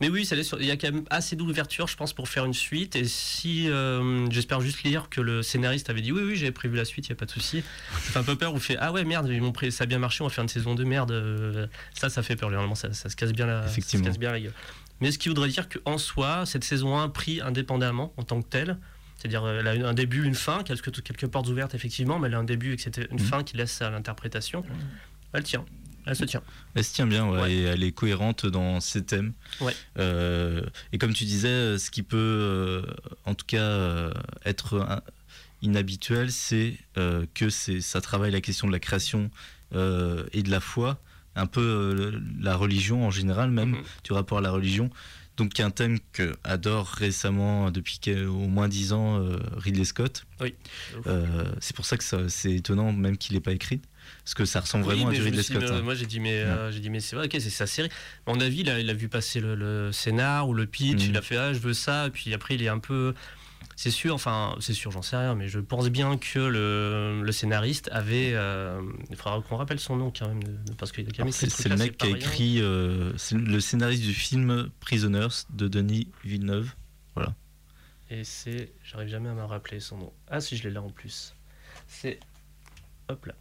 [0.00, 2.46] Mais oui, ça sur- il y a quand même assez d'ouverture, je pense, pour faire
[2.46, 2.96] une suite.
[2.96, 6.76] Et si, euh, j'espère juste lire que le scénariste avait dit oui, oui, j'avais prévu
[6.76, 7.62] la suite, il y a pas de souci.
[7.92, 8.54] Ça fait un peu peur.
[8.54, 10.42] Ou fait ah ouais merde, ils m'ont pris, ça a bien marché, on va faire
[10.42, 11.12] une saison 2 merde.
[11.12, 12.48] euh, Ça, ça fait peur.
[12.48, 14.06] Généralement, ça, ça se casse bien la, ça se Effectivement.
[14.06, 14.54] casse bien la gueule.
[15.02, 18.48] Mais ce qui voudrait dire qu'en soi, cette saison 1 pris indépendamment en tant que
[18.48, 18.78] telle.
[19.16, 22.38] C'est-à-dire, elle a un début, une fin, quelques, quelques portes ouvertes, effectivement, mais elle a
[22.38, 23.26] un début et que c'était une Mhm.
[23.26, 24.64] fin qui laisse à l'interprétation.
[25.32, 25.64] Elle tient.
[26.06, 26.42] Elle se tient.
[26.74, 27.52] Elle se tient bien, ouais, Ouais.
[27.52, 29.32] et elle est cohérente dans ses thèmes.
[29.60, 29.74] Ouais.
[29.98, 30.62] Euh,
[30.92, 32.82] et comme tu disais, ce qui peut, euh,
[33.26, 34.12] en tout cas, euh,
[34.44, 35.02] être un-
[35.62, 39.30] inhabituel, c'est euh, que c'est, ça travaille la question de la création
[39.74, 41.00] euh, et de la foi,
[41.36, 43.82] un peu euh, la religion en général, même Mhm.
[44.04, 44.90] du rapport à la religion.
[45.36, 50.24] Donc, un thème que adore récemment, depuis au moins dix ans, euh, Ridley Scott.
[50.40, 50.54] Oui.
[51.06, 53.80] Euh, c'est pour ça que ça- c'est étonnant, même qu'il n'ait pas écrit,
[54.30, 55.64] parce que ça ressemble Oui, vraiment à du Ridley dit, Scott.
[55.68, 55.82] hein.
[55.82, 57.88] Moi, j'ai dit, mais, euh, j'ai dit, mais c'est vrai, ok, c'est sa série.
[58.28, 61.02] À mon avis, il a, il a vu passer le, le scénar ou le pitch,
[61.04, 61.10] Mhm.
[61.10, 63.12] il a fait, ah, je veux ça, et puis après, il est un peu.
[63.74, 67.32] C'est sûr, enfin, c'est sûr, j'en sais rien, mais je pense bien que le, le
[67.32, 68.30] scénariste avait.
[68.34, 71.32] euh, il faudra qu'on rappelle son nom quand même, de- parce qu'il a quand même
[71.32, 75.26] C'est ce c'est le mec qui a écrit, euh, c'est le scénariste du film Prisoners
[75.50, 76.72] de Denis Villeneuve.
[78.12, 78.72] Et c'est.
[78.84, 80.12] J'arrive jamais à me rappeler son nom.
[80.28, 81.34] Ah, si, je l'ai là en plus.
[81.88, 82.18] C'est.
[83.08, 83.34] Hop là.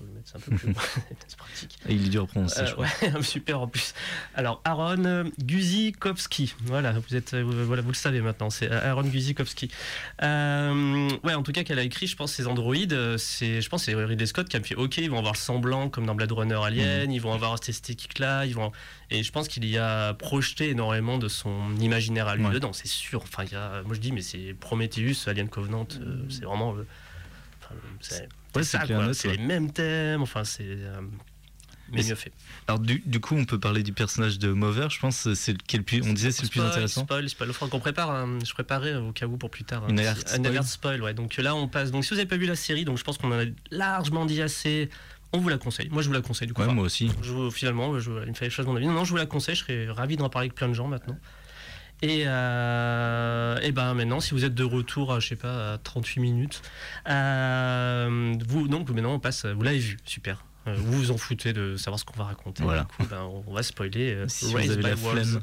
[0.00, 0.74] faut faut le mettre c'est un peu plus
[1.28, 1.78] c'est pratique.
[1.88, 2.86] Et il est dur à prononcer, Euh, je crois.
[3.02, 3.94] ouais, super en plus.
[4.34, 9.02] Alors Aaron euh, Guzikowski, voilà, vous êtes, euh, voilà, vous le savez maintenant, c'est Aaron
[9.02, 9.70] Guzikowski.
[10.22, 13.68] Euh, ouais, en tout cas, qu'elle a écrit, je pense, ces androïdes, euh, c'est, je
[13.68, 16.14] pense, c'est Ridley Scott qui a fait, ok, ils vont avoir le semblant comme dans
[16.14, 18.72] Blade Runner Alien, ils vont avoir cette esthétique-là, ils vont,
[19.10, 22.52] et je pense qu'il y a projeté énormément de son imaginaire à lui Ouais.
[22.54, 23.22] dedans, c'est sûr.
[23.22, 26.70] Enfin, il y a, moi je dis, mais c'est Prometheus, Alien Covenant, euh, c'est vraiment,
[26.70, 27.74] enfin,
[28.56, 29.36] Ouais, c'est c'est c'est ouais.
[29.36, 31.00] les mêmes thèmes, enfin, c'est, euh,
[31.92, 32.32] mais Mais mieux fait.
[32.68, 34.88] Alors du, du coup, on peut parler du personnage de Mover.
[34.90, 35.58] Je pense c'est le,
[36.08, 37.02] on disait c'est le plus intéressant.
[37.02, 37.48] Spoil, spoil.
[37.48, 38.26] Il faudra qu'on prépare.
[38.44, 39.88] je préparais au cas où pour plus tard.
[39.88, 40.46] Une un alerte spoil.
[40.46, 41.02] alerte spoil.
[41.02, 41.14] Ouais.
[41.14, 41.90] Donc là, on passe.
[41.90, 44.24] Donc si vous n'avez pas vu la série, donc je pense qu'on en a largement
[44.24, 44.88] dit assez.
[45.32, 45.88] On vous la conseille.
[45.90, 46.60] Moi, je vous la conseille du coup.
[46.60, 47.10] Ouais, Enfin, moi aussi.
[47.22, 48.86] je finalement, je, il me choses de mon avis.
[48.86, 49.54] Non, non, je vous la conseille.
[49.54, 51.16] Je serais ravi d'en parler avec plein de gens maintenant.
[52.02, 55.78] Et, euh, et ben maintenant, si vous êtes de retour, à, je sais pas, à
[55.78, 56.62] 38 minutes,
[57.08, 59.44] euh, vous donc maintenant on passe.
[59.46, 60.44] Vous l'avez vu, super.
[60.66, 62.62] Euh, Vous vous en foutez de savoir ce qu'on va raconter.
[62.62, 62.82] Voilà.
[62.82, 64.12] Du coup, ben, on va spoiler.
[64.14, 65.22] euh, Si vous Raised avez by la Wolves.
[65.24, 65.42] flemme,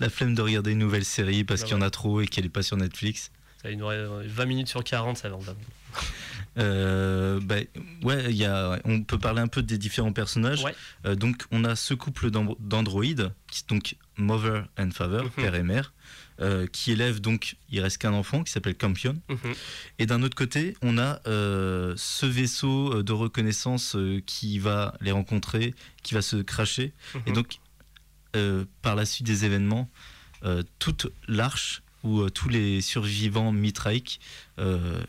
[0.00, 2.26] la flemme de regarder une nouvelle série parce Bah qu'il y en a trop et
[2.26, 3.30] qu'elle est pas sur Netflix.
[3.62, 5.36] Ça, il nous reste 20 minutes sur 40, ça va.
[5.36, 5.54] on va-
[6.58, 7.56] Euh, bah,
[8.02, 10.64] ouais, il y a, on peut parler un peu des différents personnages.
[10.64, 10.74] Ouais.
[11.06, 15.30] Euh, donc, on a ce couple d'androïdes, qui donc Mother and Father, Mhm.
[15.30, 15.92] père et mère,
[16.40, 19.20] euh, qui élèvent donc, il reste qu'un enfant qui s'appelle Campion.
[19.28, 19.54] Mhm.
[20.00, 23.96] Et d'un autre côté, on a ce vaisseau de reconnaissance
[24.26, 26.92] qui va les rencontrer, qui va se cracher.
[27.26, 27.34] Et Mhm.
[27.36, 27.58] donc,
[28.82, 29.88] par la suite des événements,
[30.78, 34.20] toute l'arche où euh, tous les survivants mitraïques
[34.58, 35.02] euh,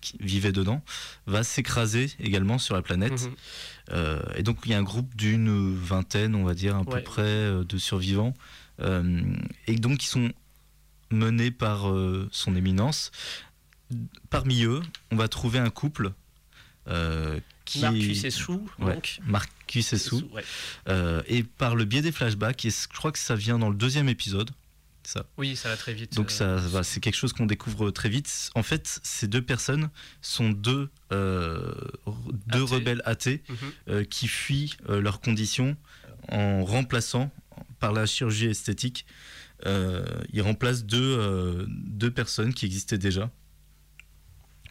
[0.00, 0.82] qui vivaient dedans
[1.26, 3.22] va s'écraser également sur la planète.
[3.26, 3.34] Mhm.
[3.92, 6.94] Euh, et donc, il y a un groupe d'une vingtaine, on va dire, à peu
[6.94, 7.02] Ouais.
[7.02, 8.34] près, de survivants.
[8.80, 10.32] Et donc, ils sont
[11.10, 11.86] menés par
[12.32, 13.10] son éminence.
[14.30, 16.12] Parmi eux, on va trouver un couple
[16.88, 18.28] euh, qui Marcus est...
[18.28, 18.94] et Sue, Ouais.
[18.94, 19.20] donc.
[19.24, 20.16] Marcus et Sue.
[20.32, 20.44] ouais.
[20.88, 23.76] Euh, et par le biais des flashbacks, et je crois que ça vient dans le
[23.76, 24.50] deuxième épisode.
[25.06, 25.24] Ça.
[25.38, 26.14] Oui, ça va très vite.
[26.14, 28.50] Donc euh, ça, va, c'est quelque chose qu'on découvre très vite.
[28.56, 29.88] En fait, ces deux personnes
[30.20, 31.72] sont deux, euh,
[32.48, 32.74] deux Athées.
[32.74, 33.56] rebelles athées mhm.
[33.88, 35.76] euh, qui fuient euh, leurs conditions
[36.28, 37.30] en remplaçant
[37.78, 39.06] par la chirurgie esthétique.
[39.64, 43.30] euh, ils remplacent deux, euh, deux personnes qui existaient déjà.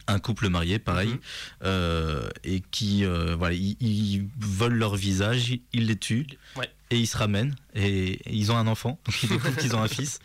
[0.08, 1.18] Un couple marié, pareil, Mhm.
[1.64, 6.70] euh, et qui, euh, voilà, ils, ils volent leur visage, ils- ils les tuent, Ouais.
[6.90, 9.82] Et ils se ramènent, et, et ils ont un enfant, donc ils découvrent qu'ils ont
[9.82, 10.20] un fils,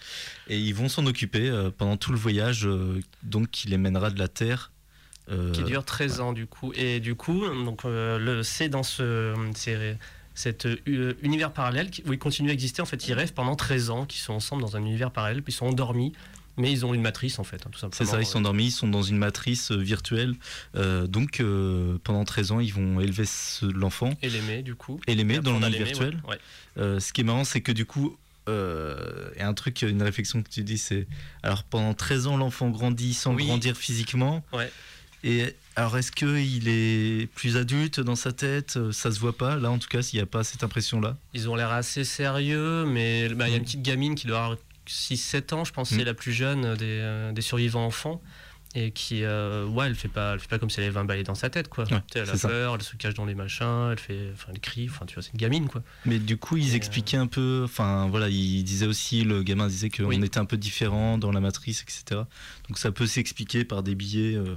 [0.48, 4.12] et ils vont s'en occuper euh, pendant tout le voyage, euh, donc qui les mènera
[4.12, 4.72] de la Terre.
[5.30, 6.72] euh, qui dure 13 ans du coup.
[6.76, 9.34] Et du coup, donc, le, c'est dans ce,
[10.34, 10.68] cet
[11.22, 12.82] univers parallèle où ils continuent à exister.
[12.82, 15.54] En fait, ils rêvent pendant 13 ans, qu'ils sont ensemble dans un univers parallèle, puis
[15.54, 16.14] ils sont endormis,
[16.58, 18.12] mais ils ont une matrice en fait, hein, tout C'est simplement.
[18.12, 20.34] ça, ils sont endormis, ils sont dans une matrice euh, virtuelle.
[20.76, 23.26] Euh, donc euh, pendant 13 ans, ils vont élever
[23.74, 25.00] l'enfant Et l'aimer du coup.
[25.08, 26.22] et l'aimer dans le monde virtuel.
[26.28, 26.38] ouais.
[26.78, 30.50] Euh, ce qui est marrant, c'est que du coup, et un truc, une réflexion que
[30.50, 31.08] tu dis, c'est
[31.42, 33.46] alors pendant 13 ans, l'enfant grandit sans Oui.
[33.46, 34.44] grandir physiquement.
[34.52, 34.70] Ouais.
[35.24, 38.78] Et alors, est-ce qu'il est plus adulte dans sa tête?
[38.92, 39.56] Ça se voit pas.
[39.56, 41.16] Là, en tout cas, s'il n'y a pas cette impression-là.
[41.34, 44.58] Ils ont l'air assez sérieux, mais bah, il y a une petite gamine qui doit
[44.92, 45.98] 6-7 ans, je pense, Mm.
[45.98, 48.22] c'est la plus jeune des, euh, des survivants enfants.
[48.74, 51.04] Et qui, euh, ouais, elle fait pas, elle fait pas comme si elle avait 20
[51.04, 51.84] balais dans sa tête, quoi.
[51.92, 52.48] Ouais, elle a ça.
[52.48, 55.24] peur, elle se cache dans les machins, elle fait, enfin, elle crie, enfin, tu vois,
[55.24, 55.84] c'est une gamine, quoi.
[56.06, 57.64] Mais du coup, ils Et, expliquaient un peu.
[57.66, 60.24] Enfin, voilà, ils disaient aussi, le gamin disait qu'on Oui.
[60.24, 62.22] était un peu différent dans la matrice, etc.
[62.70, 64.36] Donc ça peut s'expliquer par des billets.
[64.38, 64.56] euh,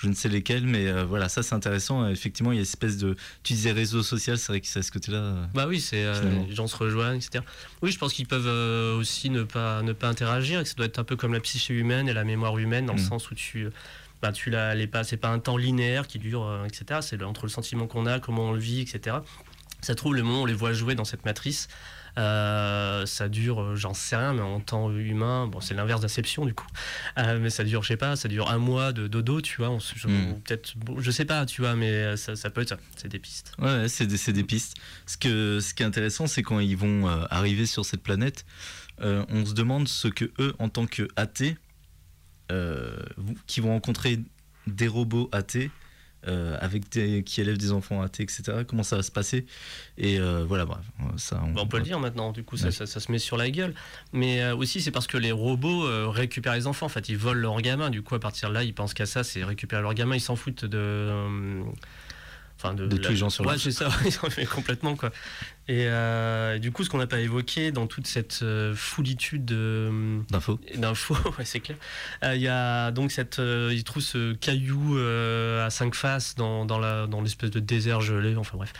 [0.00, 2.04] je ne sais lesquels, mais euh, voilà, ça c'est intéressant.
[2.04, 3.16] Euh, Effectivement, il y a une espèce de.
[3.42, 5.18] Tu disais réseau social, c'est vrai que c'est à ce côté-là.
[5.18, 7.44] euh, Bah oui, c'est euh, les gens se rejoignent, etc.
[7.82, 10.76] Oui, je pense qu'ils peuvent euh, aussi ne pas ne pas interagir, et que ça
[10.76, 13.08] doit être un peu comme la psyché humaine et la mémoire humaine, dans le Mm.
[13.08, 13.68] sens où tu
[14.22, 17.00] bah, tu l'as, elle est pas, c'est pas un temps linéaire qui dure, etc.
[17.02, 19.16] C'est entre le sentiment qu'on a, comment on le vit, etc.
[19.80, 21.68] Ça trouve le moment où on les voit jouer dans cette matrice.
[22.18, 26.44] Euh, ça dure, euh, j'en sais rien, mais en temps humain, bon, c'est l'inverse d'Inception
[26.44, 26.66] du coup.
[27.18, 29.70] Euh, mais ça dure, je sais pas, ça dure un mois de dodo, tu vois.
[29.70, 30.40] On se- je, Mm.
[30.44, 32.78] peut-être, bon, je sais pas, tu vois, mais ça, ça peut être ça.
[32.96, 33.52] C'est des pistes.
[33.58, 34.76] Ouais, c'est des, c'est des pistes.
[35.06, 38.44] Ce, que, ce qui est intéressant, c'est quand ils vont arriver sur cette planète,
[39.00, 41.56] on se demande ce que eux, en tant que athées,
[42.50, 44.20] vous- qui vont rencontrer
[44.66, 45.70] des robots athées,
[46.26, 48.42] euh, avec des, qui élèvent des enfants athées, etc.
[48.66, 49.46] Comment ça va se passer?
[49.98, 50.80] Et euh, voilà, bref,
[51.16, 51.36] ça.
[51.54, 52.72] Bah, on peut le dire maintenant, du coup, ça, Ouais.
[52.72, 53.74] ça- ça se met sur la gueule.
[54.12, 56.86] Mais euh, aussi, c'est parce que les robots récupèrent les enfants.
[56.86, 57.90] En fait, ils volent leurs gamins.
[57.90, 60.16] Du coup, à partir de là, ils pensent qu'à ça, c'est récupérer leurs gamins.
[60.16, 61.62] Ils s'en foutent de.
[62.64, 63.62] Euh, Enfin, De tous les gens sur Ouais, l'Arche.
[63.64, 63.88] c'est ça,
[64.54, 65.10] complètement quoi.
[65.68, 69.44] Et, euh, et du coup, ce qu'on n'a pas évoqué dans toute cette euh, foulitude
[69.44, 70.58] de, D'infos.
[70.76, 71.76] d'infos, ouais, c'est clair.
[72.24, 76.34] Euh, Il y a donc cette, euh, il trouve ce caillou euh, à cinq faces
[76.36, 78.34] dans, dans la dans l'espèce de désert gelé.
[78.36, 78.72] Enfin bref.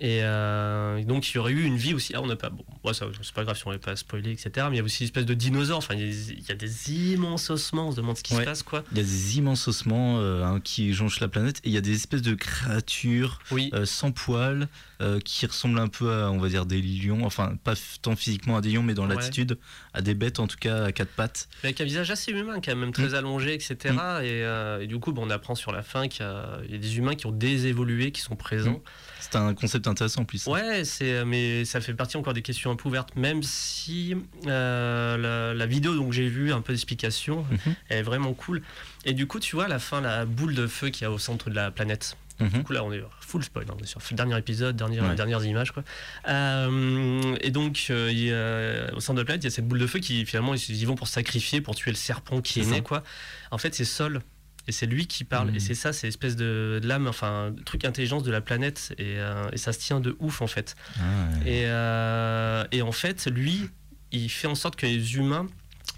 [0.00, 2.12] Et euh, donc il y aurait eu une vie aussi.
[2.14, 2.50] Ah, on n'a pas.
[2.50, 4.50] Bon, ouais, ça, c'est pas grave si on n'est pas spoilé, etc.
[4.70, 5.78] Mais il y a aussi une espèce de dinosaure.
[5.78, 6.06] Enfin, il y a,
[6.38, 7.88] il y a des immenses ossements.
[7.88, 8.40] On se demande ce qui Ouais.
[8.40, 8.84] se passe, quoi.
[8.92, 11.76] Il y a des immenses ossements euh, hein, qui jonchent la planète et il y
[11.76, 13.70] a des espèces de créatures Oui.
[13.74, 14.68] euh, sans poils
[15.00, 17.24] euh, qui ressemblent un peu à, on va dire, des lions.
[17.24, 19.14] Enfin, pas tant physiquement à des lions, mais dans Ouais.
[19.14, 19.58] l'attitude
[19.94, 21.48] à des bêtes, en tout cas à quatre pattes.
[21.62, 23.14] Mais avec un visage assez humain, quand même, très Mm.
[23.14, 23.76] allongé, etc.
[23.94, 26.72] Et, euh, et du coup, bon, on apprend sur la fin qu'il y, a il
[26.72, 28.82] y a des humains qui ont désévolué, qui sont présents.
[29.20, 30.46] C'est un concept intéressant en plus.
[30.46, 34.14] Ouais, c'est, mais ça fait partie encore des questions un peu ouvertes, même si
[34.46, 37.74] euh, la, la vidéo dont j'ai vu un peu d'explication, Mhm.
[37.88, 38.62] elle est vraiment cool.
[39.04, 41.18] Et du coup, tu vois, à la fin, la boule de feu qui est au
[41.18, 42.16] centre de la planète.
[42.40, 42.48] Mhm.
[42.48, 45.04] Du coup, là, on est full spoil, hein, on est sur le dernier épisode, dernière,
[45.04, 45.14] Ouais.
[45.14, 45.82] dernières images, quoi.
[46.28, 49.50] Euh, et donc, euh, il y a- au centre de la planète, il y a
[49.50, 51.96] cette boule de feu qui, finalement, ils, ils y vont pour sacrifier, pour tuer le
[51.96, 53.02] serpent qui est, né, quoi.
[53.50, 54.20] En fait, c'est Sol.
[54.66, 55.48] Et c'est lui qui parle.
[55.48, 55.56] Mhm.
[55.56, 58.92] Et c'est ça, c'est l'espèce de, de l'âme, enfin, truc intelligence de la planète.
[58.98, 60.76] Et, euh, et ça se tient de ouf, en fait.
[60.98, 61.00] Ah,
[61.44, 62.72] ouais.
[62.72, 63.70] Et, et en fait, lui,
[64.12, 65.46] il fait en sorte que les humains,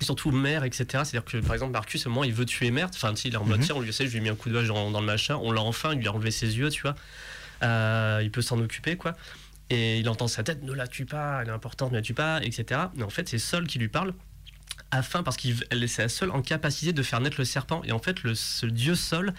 [0.00, 3.12] surtout mère, etc., c'est-à-dire que par exemple, Marcus, au moment, il veut tuer mère, enfin,
[3.24, 3.76] il est en mode, Mhm.
[3.76, 5.36] on lui sait, je lui ai mis un coup de hache dans, dans le machin,
[5.42, 6.94] on l'a enfin, il lui a enlevé ses yeux, tu vois.
[7.62, 9.14] Euh, il peut s'en occuper, quoi.
[9.68, 12.14] Et il entend sa tête, ne la tue pas, elle est importante, ne la tue
[12.14, 12.80] pas, etc.
[12.96, 14.14] Mais en fait, c'est Sol qui lui parle.
[14.90, 17.82] Afin, parce qu'elle c'est la seule en capacité de faire naître le serpent.
[17.84, 19.32] Et en fait, le, ce dieu Sol,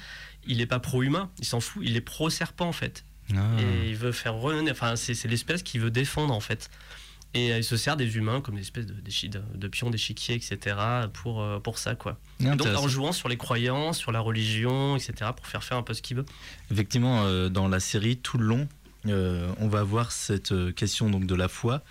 [0.45, 3.03] il est pas pro-humain, il s'en fout, il est pro-serpent en fait
[3.35, 3.39] Ah.
[3.59, 4.71] et il veut faire renaître.
[4.81, 6.69] Enfin, c'est c'est l'espèce qu'il veut défendre en fait.
[7.33, 10.35] Et euh, il se sert des humains comme des espèces de, de, de pions d'échiquier,
[10.35, 10.75] etc.
[11.13, 12.19] pour, euh, pour ça, quoi.
[12.39, 15.83] Et donc, en jouant sur les croyances, sur la religion, etc., pour faire faire un
[15.83, 16.25] peu ce qu'il veut.
[16.71, 18.67] Effectivement, euh, dans la série, tout le long,
[19.07, 21.81] euh, on va avoir cette euh, question donc de la foi,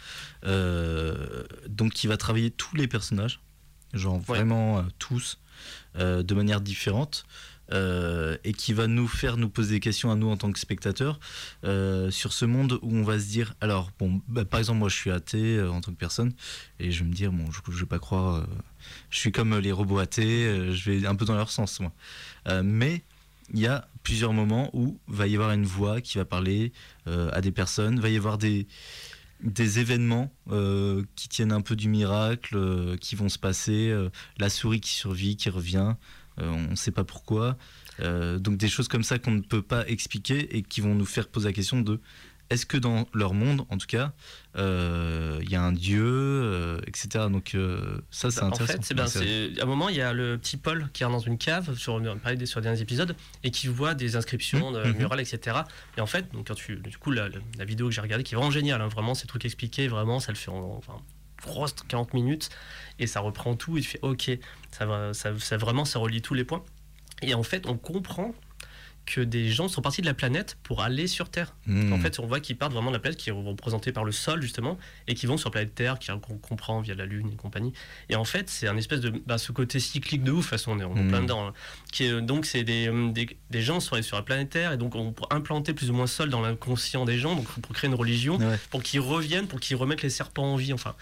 [0.45, 3.41] euh, donc qui va travailler tous les personnages,
[3.95, 5.39] genre vraiment euh, tous,
[5.97, 7.25] euh, de manière différente.
[7.73, 10.59] Euh, et qui va nous faire nous poser des questions à nous en tant que
[10.59, 11.21] spectateurs
[11.65, 14.89] euh, sur ce monde où on va se dire alors bon bah, par exemple moi
[14.89, 16.33] je suis athée euh, en tant que personne
[16.79, 18.47] et je vais me dire bon je, je vais pas croire
[19.11, 21.93] je suis comme les robots athées je vais un peu dans leur sens moi.
[22.63, 23.05] Mais
[23.53, 26.73] il y a plusieurs moments où va y avoir une voix qui va parler
[27.07, 28.67] à des personnes, va y avoir des,
[29.43, 34.11] des événements euh, qui tiennent un peu du miracle, euh, qui vont se passer, euh,
[34.39, 35.95] la souris qui survit, qui revient,
[36.43, 37.59] on ne sait pas pourquoi.
[37.99, 41.29] Donc des choses comme ça qu'on ne peut pas expliquer et qui vont nous faire
[41.29, 42.01] poser la question de
[42.51, 44.13] est-ce que dans leur monde, en tout cas,
[44.57, 47.27] euh, il y a un dieu, euh, etc.
[47.31, 48.73] Donc euh, ça c'est en intéressant.
[48.75, 51.03] fait, c'est ben, Ouais, c'est- à un moment, il y a le petit Paul qui
[51.05, 54.17] est dans une cave, sur, on parlait sur les derniers épisodes, et qui voit des
[54.17, 54.97] inscriptions de Mhm.
[54.99, 55.59] murales, etc.
[55.97, 58.25] Et en fait, donc, quand tu, du coup, la, la- la vidéo que j'ai regardée,
[58.25, 60.97] qui est vraiment géniale, hein, vraiment, ces trucs expliqués, vraiment, ça le fait en enfin,
[61.43, 62.51] grosse 40 minutes,
[62.99, 64.31] et ça reprend tout, et tu fais, ok,
[64.73, 66.65] ça, va, ça, ça vraiment, ça relie tous les points.
[67.23, 68.35] Et en fait, on comprend
[69.13, 71.55] que des gens sont partis de la planète pour aller sur Terre.
[71.67, 71.93] Hmm.
[71.93, 74.13] En fait, on voit qu'ils partent vraiment de la planète, qui est représentée par le
[74.13, 77.37] sol, justement, et qui vont sur la planète Terre, qu'on comprend via la Lune et
[77.37, 77.73] compagnie.
[78.09, 79.11] Et en fait, c'est un espèce de.
[79.27, 81.09] bah, ce côté cyclique de ouf, de toute façon, on est, on est Mm.
[81.09, 81.49] plein dedans.
[81.49, 81.53] hein,
[81.93, 84.73] qui est, donc, c'est des, euh, des, des gens sont allés sur la planète Terre,
[84.73, 87.75] et donc on peut implanter plus ou moins sol dans l'inconscient des gens, donc pour
[87.75, 88.59] créer une religion, Ouais.
[88.71, 90.73] pour qu'ils reviennent, pour qu'ils remettent les serpents en vie.
[90.73, 90.95] Enfin,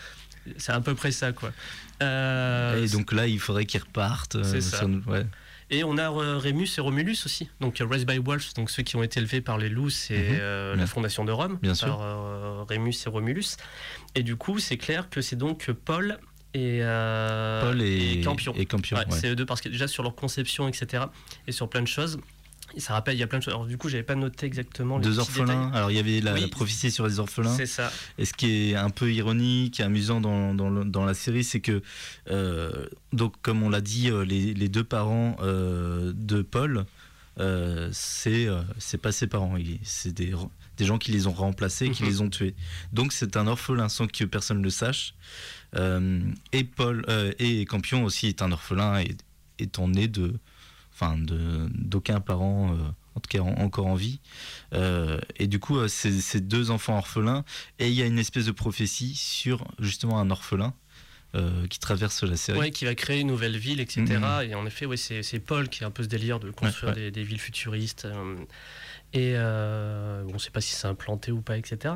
[0.56, 1.52] c'est à peu près ça, quoi.
[2.02, 4.36] Euh, et donc là, il faudrait qu'ils repartent.
[4.36, 4.78] euh, C'est ça.
[4.78, 5.26] sur- ouais.
[5.70, 7.48] Et on a euh, Rémus et Romulus aussi.
[7.60, 10.16] Donc euh, Raised by Wolves, donc ceux qui ont été élevés par les loups, c'est
[10.16, 10.38] Mhm.
[10.40, 12.66] euh, la fondation de Rome, Bien par sûr.
[12.68, 13.56] Rémus et Romulus.
[14.14, 16.18] Et du coup, c'est clair que c'est donc Paul
[16.54, 18.54] et, euh, Paul et, Campion.
[18.56, 19.18] et Campion, Ouais, ouais.
[19.20, 21.04] C'est eux deux parce que déjà sur leur conception, etc.
[21.46, 22.18] et sur plein de choses.
[22.74, 23.54] Et ça rappelle, il y a plein de choses.
[23.54, 25.70] Alors du coup, j'avais pas noté exactement les Deux orphelins.
[25.72, 26.40] Alors il y avait la, Oui.
[26.42, 27.56] la prophétie sur les orphelins.
[27.56, 27.90] C'est ça.
[28.18, 31.82] Et ce qui est un peu ironique et amusant dans, dans, la série, c'est que,
[32.30, 36.84] euh, donc, comme on l'a dit, euh, les, les deux parents euh, de Paul,
[37.40, 38.48] euh, c'est
[38.78, 39.54] c'est pas ses parents.
[39.82, 40.34] C'est des,
[40.76, 42.08] des gens qui les ont remplacés, qui Mhm.
[42.08, 42.54] les ont tués.
[42.92, 45.14] Donc c'est un orphelin sans que personne le sache.
[45.74, 47.04] Et Paul
[47.38, 49.16] et Campion aussi est un orphelin et,
[49.58, 50.34] étant né de,
[51.00, 52.72] enfin d'aucun parent.
[52.74, 52.78] euh,
[53.14, 54.20] en tout cas en- encore en vie.
[54.74, 57.44] Euh, et du coup, euh, ces deux enfants orphelins
[57.80, 60.72] et il y a une espèce de prophétie sur justement un orphelin
[61.34, 62.58] euh, qui traverse la série.
[62.60, 64.02] Ouais, qui va créer une nouvelle ville, etc.
[64.04, 64.50] Mhm.
[64.50, 66.92] Et en effet, ouais, c'est c'est Paul qui a un peu ce délire de construire
[66.94, 67.04] Ouais, ouais.
[67.06, 68.06] Des, des villes futuristes.
[69.14, 71.94] et on ne sait pas si c'est implanté ou pas, etc.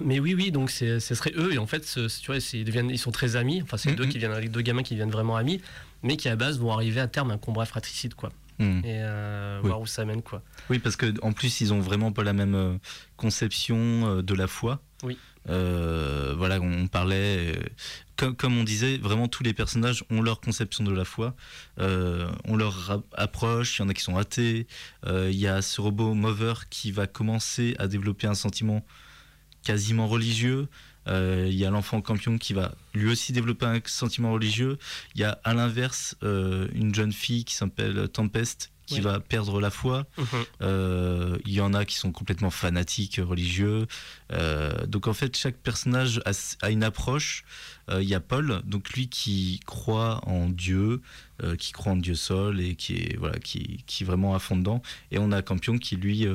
[0.00, 1.52] Mais oui, oui, donc ce serait eux.
[1.54, 3.62] Et en fait, tu vois, ils, deviennent- ils sont très amis.
[3.62, 3.96] Enfin, c'est Mhm.
[3.96, 5.60] deux qui viennent, les deux gamins qui deviennent vraiment amis,
[6.02, 8.30] mais qui à base vont arriver à terme à un combat fratricide, quoi.
[8.58, 8.78] Hmm.
[8.84, 9.68] et euh, Oui.
[9.68, 10.42] voir où ça mène quoi.
[10.70, 12.78] Oui, parce que en plus, ils ont vraiment pas la même euh,
[13.18, 14.80] conception euh, de la foi.
[15.02, 15.18] Oui.
[15.50, 17.58] Euh, voilà, on parlait,
[18.16, 21.34] comme, comme on disait, vraiment tous les personnages ont leur conception de la foi,
[21.80, 23.78] euh, ont leur approche.
[23.78, 24.66] Il y en a qui sont athées.
[25.06, 28.84] Il y a ce robot Mover qui va commencer à développer un sentiment
[29.66, 30.68] quasiment religieux.
[31.08, 34.78] Euh, Il y a l'enfant Campion qui va lui aussi développer un sentiment religieux.
[35.14, 39.60] Il y a à l'inverse euh, une jeune fille qui s'appelle Tempest qui va perdre
[39.60, 40.06] la foi.
[40.62, 43.86] Euh, Il y en a qui sont complètement fanatiques, religieux.
[44.32, 46.22] Euh, donc en fait, chaque personnage
[46.62, 47.44] a, une approche.
[47.90, 51.02] Euh, Il y a Paul, donc lui qui croit en Dieu,
[51.58, 54.56] qui croit en Dieu Sol et qui est voilà, qui, qui est vraiment à fond
[54.56, 54.80] dedans.
[55.10, 56.26] Et on a Campion qui lui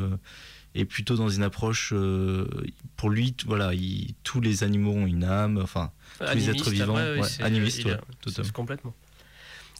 [0.75, 1.91] est plutôt dans une approche.
[1.93, 2.47] euh,
[2.95, 5.57] pour lui, voilà, il- tous les animaux ont une âme.
[5.61, 8.93] Enfin, tous les êtres vivants, après, ouais, c'est- animiste, ouais, a- complètement.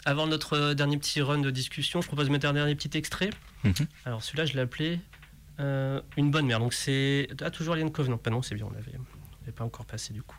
[0.06, 2.98] Avant notre euh, dernier petit run de discussion, je propose de mettre un dernier petit
[2.98, 3.30] extrait.
[3.64, 3.74] Mhm.
[4.06, 5.00] Alors celui-là, je l'ai appelé
[5.60, 6.60] euh, Une bonne mère.
[6.60, 8.18] Donc c'est ah, toujours Alien Covenant.
[8.18, 10.38] Pas non, c'est bien, on l'avait on l'avait pas encore passé du coup.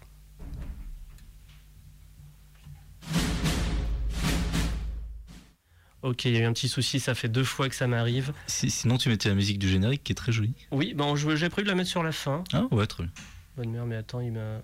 [6.02, 8.32] Ok, il y a eu un petit souci, ça fait deux fois que ça m'arrive.
[8.48, 10.54] Si- sinon, tu mettais la musique du générique qui est très jolie.
[10.72, 12.42] Oui, bon, j'ai prévu de la mettre sur la fin.
[12.52, 13.12] Ah ouais, très bien.
[13.56, 14.60] Bonne mère, mais attends, il m'a.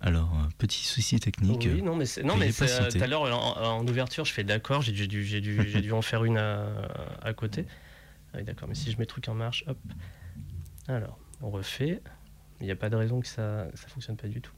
[0.00, 1.66] Alors, petit souci technique.
[1.72, 4.44] Oui, non, mais c'est- non, mais euh, tout à l'heure en, en ouverture, je fais
[4.44, 6.66] d'accord, j'ai dû, dû, dû en faire une à,
[7.22, 7.64] à côté.
[8.32, 9.78] Ah oui, d'accord, mais si je mets le truc en marche, hop.
[10.86, 12.02] Alors, on refait.
[12.60, 14.52] Il n'y a pas de raison que ça ça fonctionne pas du tout.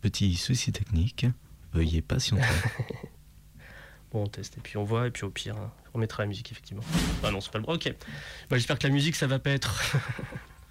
[0.00, 1.26] Petit souci technique.
[1.72, 2.44] Veuillez patienter.
[4.12, 6.26] Bon, on teste et puis on voit et puis au pire, hein, on mettra la
[6.26, 6.82] musique effectivement.
[7.22, 7.74] Ah non, c'est pas le bon.
[7.74, 7.94] Ok.
[8.48, 9.84] Bah, j'espère que la musique ça va pas être.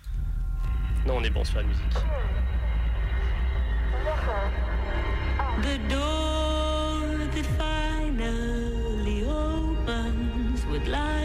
[1.08, 1.86] non, on est bon sur la musique.
[5.62, 7.00] The door
[7.34, 11.19] that finally opens with light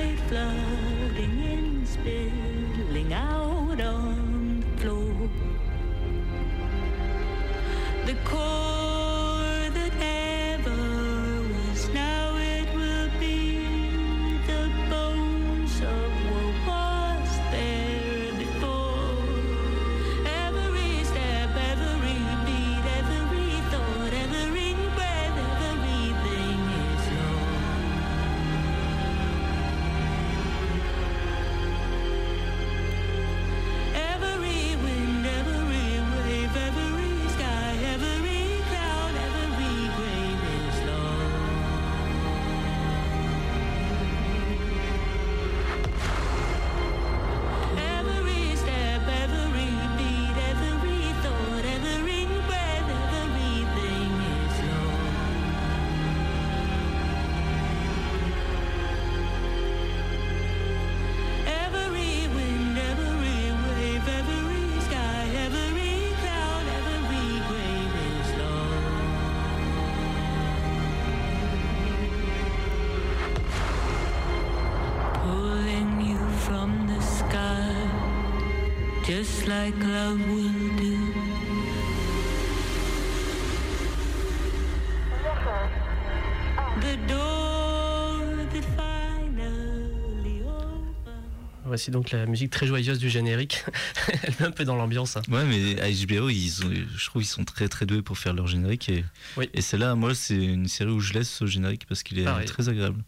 [91.75, 93.65] Voici donc la musique très joyeuse du générique.
[94.23, 95.17] Elle met un peu dans l'ambiance.
[95.17, 95.23] hein.
[95.29, 98.33] Ouais, mais à HBO, ils ont- je trouve qu'ils sont très très doués pour faire
[98.33, 98.89] leur générique.
[98.91, 99.05] Et,
[99.37, 99.51] Oui.
[99.53, 102.47] et celle-là, moi, c'est une série où je laisse ce générique parce qu'il est Pareil.
[102.47, 103.03] très agréable.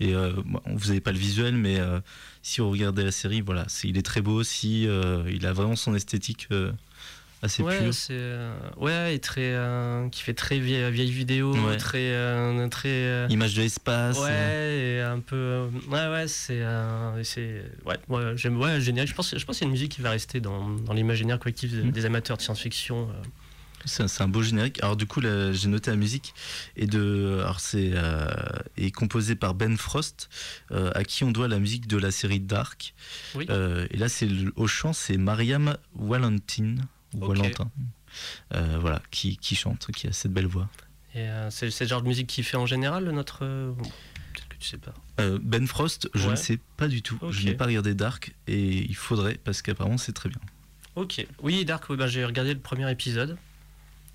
[0.00, 0.32] Et euh,
[0.74, 2.00] vous n'avez pas le visuel, mais euh,
[2.40, 4.86] si vous regardez la série, voilà, il est très beau aussi.
[4.88, 6.48] euh, il a vraiment son esthétique
[7.42, 11.76] assez ouais, c'est euh, ouais, et très euh, qui fait très vieille, vieille vidéo, Ouais.
[11.76, 14.18] très euh, très euh, Image de l'espace.
[14.18, 16.62] ouais, euh, et un peu ouais ouais, c'est
[17.22, 19.06] c'est ouais, ouais, j'aime ouais, génial.
[19.06, 21.38] Je pense je pense qu'il y a une musique qui va rester dans, dans l'imaginaire
[21.38, 21.90] collectif des, Mm.
[21.92, 23.08] des amateurs de science-fiction.
[23.84, 24.82] C'est c'est un beau générique.
[24.82, 26.34] Alors du coup, j'ai noté la musique
[26.76, 28.26] et de, alors c'est euh,
[28.76, 30.28] est composé par Ben Frost,
[30.72, 32.92] euh, à qui on doit la musique de la série Dark.
[33.36, 33.46] Oui.
[33.48, 36.74] Euh, et là, c'est au chant, c'est Mariam Wallentin,
[37.14, 37.26] ou.
[37.26, 37.70] Valentin,
[38.54, 40.68] euh, voilà, qui, qui chante, qui a cette belle voix.
[41.14, 44.48] Et euh, c'est c'est le genre de musique qui fait en général notre euh, peut-être
[44.48, 44.94] que tu sais pas.
[45.42, 46.30] Ben Frost, je Ouais.
[46.32, 47.18] ne sais pas du tout.
[47.30, 50.40] Je n'ai pas regardé Dark et il faudrait parce qu'apparemment c'est très bien.
[50.96, 51.26] Ok.
[51.42, 53.36] Oui, Dark, oui, ben, j'ai regardé le premier épisode.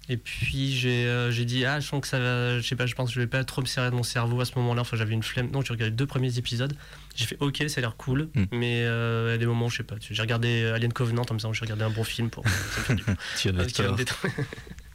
[0.10, 2.86] Et puis j'ai euh, j'ai dit, ah, je sens que ça va, je sais pas,
[2.86, 4.82] je pense que je vais pas trop me serrer de mon cerveau à ce moment-là.
[4.82, 5.52] Enfin, j'avais une flemme.
[5.52, 6.76] Donc j'ai regardé les deux premiers épisodes.
[7.16, 8.30] J'ai fait, ok, ça a l'air cool.
[8.36, 8.44] Mm.
[8.52, 9.96] Mais euh, il y a des moments, je sais pas.
[10.00, 12.44] J'ai regardé Alien Covenant en me disant, j'ai regardé un bon film pour.
[12.48, 14.34] ça me fait détruire.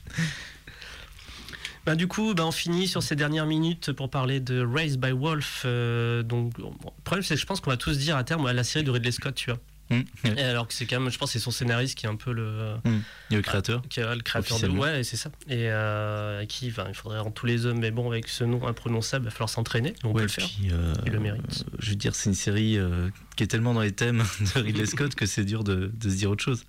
[1.88, 5.10] Bah, du coup, bah, on finit sur ces dernières minutes pour parler de Raised by
[5.10, 5.62] Wolf.
[5.64, 8.50] euh, donc, bon, le problème, c'est que je pense qu'on va tous dire à terme
[8.52, 9.58] la série de Ridley Scott, tu vois.
[9.90, 10.04] Ouais.
[10.36, 12.32] Et alors que c'est quand même, je pense, c'est son scénariste qui est un peu
[12.32, 12.74] le,
[13.30, 13.82] le créateur.
[13.88, 14.68] qui est le créateur de.
[14.68, 15.30] Ouais, c'est ça.
[15.48, 19.24] Et euh, qui, il faudrait rendre tous les hommes, mais bon, avec ce nom imprononçable,
[19.24, 19.94] il va falloir s'entraîner.
[20.04, 20.46] On peut le faire.
[20.46, 21.64] puis, euh, Il le mérite.
[21.66, 24.22] euh, Je veux dire, c'est une série euh, qui est tellement dans les thèmes
[24.54, 26.64] de Ridley Scott que c'est dur de, de se dire autre chose.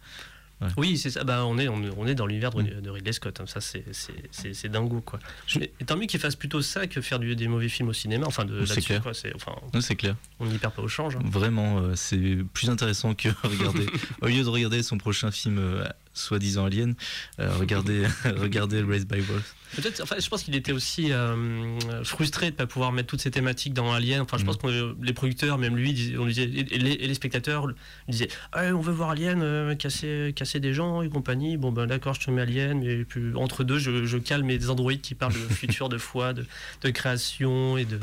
[0.78, 1.24] Oui, c'est ça.
[1.24, 3.39] Bah, on, est, on, est- on est dans l'univers de, de Ridley Scott.
[3.39, 3.45] hein.
[3.47, 5.20] Ça, c'est- dingo, quoi.
[5.60, 8.26] Mais tant mieux qu'il fasse plutôt ça que faire du- des mauvais films au cinéma.
[8.28, 9.01] Enfin, de, C'est clair.
[9.01, 9.14] quoi.
[9.14, 10.16] C'est- Enfin, Non, c'est clair.
[10.39, 11.16] on n'y perd pas au change.
[11.16, 11.22] hein.
[11.24, 13.86] Vraiment, euh, c'est plus intéressant que regarder.
[14.22, 15.86] Au lieu de regarder son prochain film, euh,
[16.20, 16.96] soi-disant Alien,
[17.40, 18.04] euh, regardez,
[18.38, 19.44] regardez Raised by Wolves.
[19.76, 23.22] Peut-être, enfin, je pense qu'il était aussi euh, frustré de ne pas pouvoir mettre toutes
[23.22, 24.22] ces thématiques dans Alien.
[24.22, 24.46] Enfin, je Mm.
[24.48, 27.68] pense que les producteurs, même lui, on lui disait, et, les, et les spectateurs
[28.08, 31.56] disaient Ah, On veut voir Alien euh, casser, casser des gens et compagnie.
[31.58, 34.70] Bon, ben d'accord, je te mets Alien, mais puis, entre deux, je, je calme mes
[34.70, 36.46] androïdes qui parlent de futur, de foi, de,
[36.82, 38.00] de création et de,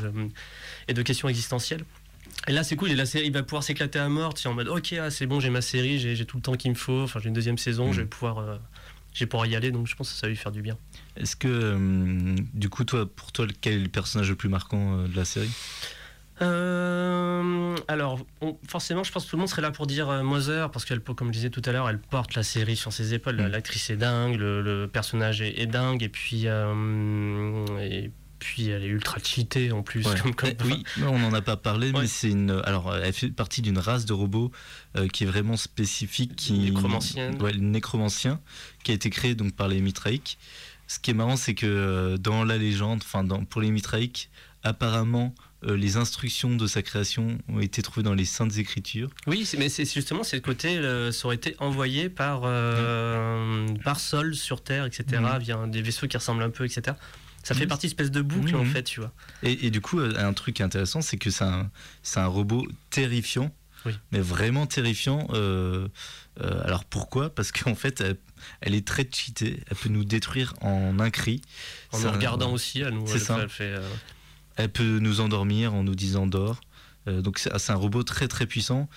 [0.87, 1.83] et de questions existentielles.
[2.47, 4.49] Et là, c'est cool, et la série il va pouvoir s'éclater à mort, tu sais,
[4.49, 6.75] en mode Ok, ah, c'est bon, j'ai ma série, j'ai tout le temps qu'il me
[6.75, 7.93] faut, enfin, j'ai une deuxième saison, Mm.
[7.93, 8.37] je vais pouvoir.
[8.39, 8.57] euh,
[9.13, 10.77] je vais pouvoir y aller, donc je pense que ça va lui faire du bien.
[11.15, 14.99] Est-ce que, euh, du coup, toi, pour toi, quel est le personnage le plus marquant
[14.99, 15.49] euh, de la série?
[17.89, 20.85] Alors, on- forcément, je pense que tout le monde serait là pour dire Mother, parce
[20.85, 23.35] qu'elle, comme je disais tout à l'heure, elle porte la série sur ses épaules.
[23.41, 23.47] Mm.
[23.47, 28.87] L'actrice est dingue, le, le personnage est, est dingue, et puis, et puis elle est
[28.87, 30.05] ultra cheatée en plus.
[30.05, 30.19] Ouais.
[30.21, 32.01] Comme, comme- Eh, Oui, on n'en a pas parlé, Ouais.
[32.01, 32.51] mais c'est une.
[32.65, 34.51] Alors, elle fait partie d'une race de robots
[34.95, 37.41] euh, qui est vraiment spécifique, qui Nécromancienne.
[37.41, 38.39] Ouais, nécromancien,
[38.83, 40.37] qui a été créé donc par les Mitraïques.
[40.87, 44.29] Ce qui est marrant, c'est que euh, dans la légende, enfin, pour les Mitraïques,
[44.63, 45.33] apparemment,
[45.65, 49.09] euh, les instructions de sa création ont été trouvées dans les Saintes Écritures.
[49.25, 53.99] Oui, mais c'est justement c'est le côté, euh, ça aurait été envoyé par euh, par
[53.99, 55.03] sol sur Terre, etc.
[55.21, 55.39] Mhm.
[55.39, 56.95] Via des vaisseaux qui ressemblent un peu, etc.
[57.47, 57.69] Ça fait Mhm.
[57.69, 58.71] partie espèce de boucle en Mhm.
[58.71, 59.13] fait, tu vois.
[59.41, 63.53] Et, et du coup, euh, un truc intéressant, c'est que c'est un, robot terrifiant,
[63.85, 63.93] Oui.
[64.11, 65.27] mais vraiment terrifiant.
[65.33, 65.87] euh,
[66.41, 67.29] euh, alors pourquoi?
[67.33, 68.17] Parce qu'en fait, elle,
[68.59, 69.61] elle est très cheatée.
[69.69, 71.41] Elle peut nous détruire en un cri.
[71.93, 73.07] En nous regardant aussi, à nous.
[73.07, 73.39] C'est elle ça.
[73.41, 73.75] elle fait,
[74.57, 76.59] Elle peut nous endormir en nous disant dors.
[77.07, 78.89] Donc c'est c'est un robot très très puissant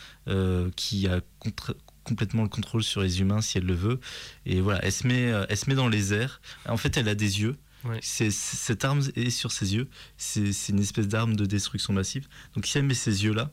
[0.75, 4.01] qui a contre- complètement le contrôle sur les humains si elle le veut.
[4.45, 6.41] Et voilà, elle se met, elle se met dans les airs.
[6.67, 7.57] En fait, elle a des yeux.
[8.01, 9.89] Cette arme est sur ses yeux.
[10.17, 12.29] C'est une espèce d'arme de destruction massive.
[12.55, 13.51] Donc si elle met ses yeux là,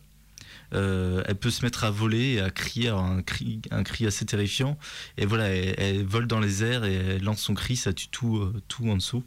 [0.74, 4.26] euh, elle peut se mettre à voler et à crier un cri, un cri assez
[4.26, 4.78] terrifiant.
[5.18, 8.10] Et voilà, elle, elle vole dans les airs et elle lance son cri, ça tue
[8.10, 9.24] tout, euh, tout en dessous.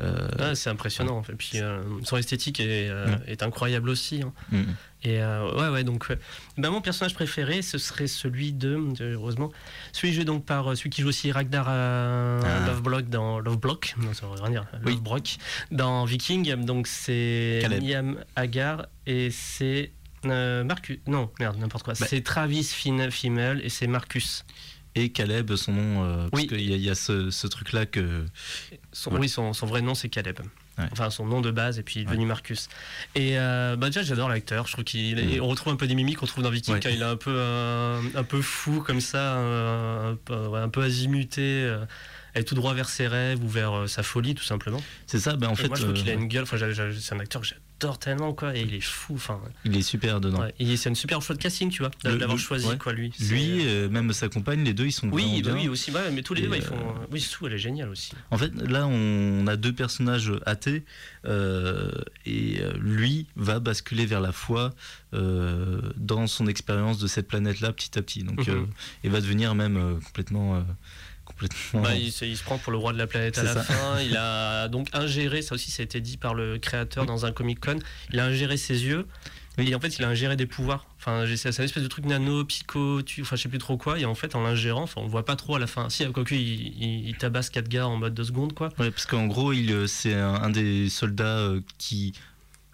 [0.00, 1.22] Euh, Ah, c'est impressionnant.
[1.30, 3.18] Et puis euh, son esthétique est, euh, Ouais.
[3.28, 4.22] est incroyable aussi.
[4.22, 4.32] hein.
[4.50, 4.62] mm.
[5.04, 6.18] Et ouais, ouais, donc ouais.
[6.58, 9.50] Ben, mon personnage préféré, ce serait celui de, heureusement,
[9.92, 12.66] celui joué donc par celui qui joue aussi Ragnar Ah.
[12.68, 14.92] Loveblock dans Loveblock, non ça rien dire, Oui.
[14.92, 15.36] Lovebrock
[15.72, 16.54] dans Viking.
[16.64, 17.62] Donc c'est.
[17.80, 19.90] Liam Hagar et c'est
[20.24, 21.00] euh, Marcus.
[21.08, 21.94] Non, merde, n'importe quoi.
[21.98, 22.06] Bah.
[22.08, 24.44] C'est Travis Fimmel et c'est Marcus.
[24.94, 26.48] Et Caleb, son nom, euh, parce Oui.
[26.48, 28.24] qu'il y a, il y a ce, ce truc-là que.
[28.92, 29.22] Son, Voilà.
[29.22, 30.40] Oui, son, son vrai nom c'est Caleb.
[30.78, 30.84] Ouais.
[30.90, 32.68] Enfin, son nom de base et puis il est devenu Marcus.
[33.14, 34.66] Et euh, bah déjà, j'adore l'acteur.
[34.66, 35.42] Je trouve qu'il est- Mm.
[35.42, 36.80] on retrouve un peu des mimiques qu'on trouve dans Viking Ouais.
[36.80, 40.60] quand il est un peu euh, un peu fou comme ça, euh, un, peu, ouais,
[40.60, 41.84] un peu azimuté, euh,
[42.34, 44.80] aller tout droit vers ses rêves ou vers euh, sa folie tout simplement.
[45.06, 46.44] C'est ça, ben en Et fait, moi, je trouve qu'il a euh, une gueule.
[46.44, 47.48] Enfin, c'est un acteur que
[47.82, 49.14] j'adore tellement quoi, et il est fou.
[49.14, 50.40] Enfin, il est super dedans.
[50.42, 50.54] ouais.
[50.58, 52.78] Et c'est une super choix de casting, tu vois, d'avoir choisi ouais.
[52.78, 53.12] quoi lui.
[53.20, 55.90] Lui, euh, même sa compagne, les deux, ils sont oui, bah oui aussi.
[55.90, 56.76] Ouais, mais tous les Et, deux, ils font.
[56.76, 58.12] euh, Oui, Sue, elle est géniale aussi.
[58.30, 60.84] En fait, là, on a deux personnages athées,
[61.26, 61.90] euh,
[62.24, 64.70] et euh, lui va basculer vers la foi
[65.14, 68.22] euh, dans son expérience de cette planète-là petit à petit.
[68.22, 68.64] Donc, euh,
[69.04, 70.60] il va devenir même euh, complètement, euh,
[71.42, 71.82] complètement.
[71.82, 73.62] Bah, il, se, il se prend pour le roi de la planète à la ça.
[73.62, 74.00] fin.
[74.00, 77.32] Il a donc ingéré, ça aussi ça a été dit par le créateur dans un
[77.32, 77.78] Comic Con,
[78.12, 79.06] il a ingéré ses yeux.
[79.58, 80.86] Et en fait, il a ingéré des pouvoirs.
[80.98, 83.98] Enfin, c'est un espèce de truc nano, psycho, tu, enfin, je sais plus trop quoi.
[83.98, 85.90] Et en fait, en l'ingérant, enfin, on le voit pas trop à la fin.
[85.90, 86.40] Si, quoique, il,
[86.82, 88.70] il, il tabasse 4 gars en mode 2 secondes, quoi.
[88.78, 92.14] Ouais, parce qu'en gros, il, euh, c'est un, un des soldats euh, qui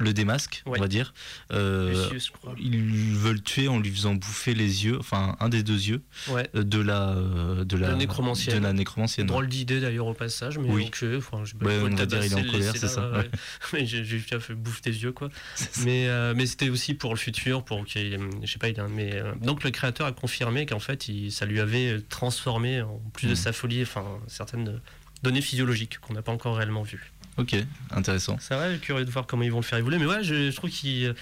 [0.00, 0.78] le démasque, Ouais.
[0.78, 1.12] on va dire.
[1.52, 2.54] Euh, crois.
[2.58, 6.02] ils veulent le tuer en lui faisant bouffer les yeux, enfin un des deux yeux
[6.28, 6.48] Ouais.
[6.54, 8.58] euh, de la euh, de la La nécromancienne.
[8.58, 9.26] de la nécromancienne.
[9.26, 10.90] Drôle d'idée d'ailleurs au passage, mais Oui.
[11.16, 13.28] Enfin, je Ouais, on va dire, il est en colère, c'est ça, ouais.
[13.72, 15.28] mais j'ai déjà fait bouffe des yeux, quoi.
[15.84, 18.88] Mais, euh, mais c'était aussi pour le futur, pour qu'il, je sais pas, il a-
[18.88, 23.26] mais donc le créateur a confirmé qu'en fait, il- ça lui avait transformé en plus
[23.28, 23.36] de Mm.
[23.36, 24.80] sa folie, enfin certaines
[25.22, 27.10] données physiologiques qu'on n'a pas encore réellement vues.
[27.38, 27.56] Ok,
[27.92, 28.36] intéressant.
[28.40, 30.56] C'est vrai, curieux de voir comment ils vont le faire évoluer, mais ouais, je, je
[30.56, 31.14] trouve qu'il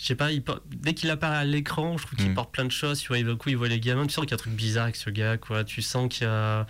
[0.00, 0.42] je sais pas, il
[0.76, 2.34] dès qu'il apparaît à l'écran, je trouve qu'il Mm.
[2.34, 3.00] porte plein de choses.
[3.00, 4.06] Tu vois, il coup, il voit les gamins.
[4.06, 5.64] Tu sens qu'il y a un truc bizarre avec ce gars, quoi.
[5.64, 6.66] Tu sens qu'il y a,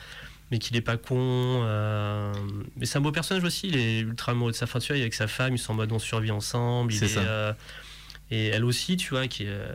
[0.51, 1.61] mais qu'il est pas con.
[1.65, 2.33] euh,
[2.77, 3.69] mais c'est un beau personnage aussi.
[3.69, 5.77] Il est ultra amoureux de sa femme, tu vois, avec sa femme, ils sont en
[5.77, 6.95] mode on survit ensemble.
[6.95, 7.53] il est, euh,
[8.31, 9.75] et elle aussi, tu vois, qui est, euh,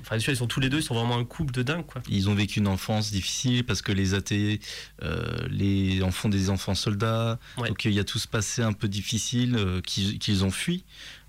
[0.00, 1.84] enfin, tu vois, ils sont tous les deux, ils sont vraiment un couple de dingue,
[1.84, 2.00] quoi.
[2.08, 4.60] Ils ont vécu une enfance difficile parce que les athées
[5.02, 7.40] euh, les en font des enfants soldats.
[7.56, 7.68] Ouais.
[7.68, 10.84] Donc il y a tout ce passé un peu difficile euh, qu'ils ont fui.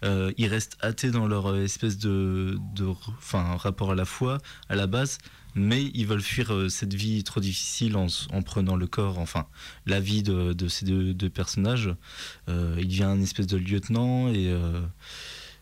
[0.05, 4.37] Euh, ils restent athées dans leur espèce de, de enfin, rapport à la foi
[4.69, 5.17] à la base,
[5.55, 8.07] mais ils veulent fuir cette vie trop difficile en,
[8.43, 9.47] prenant le corps, enfin
[9.87, 11.89] la vie de, de ces deux, deux personnages.
[12.47, 14.55] Il devient un espèce de lieutenant et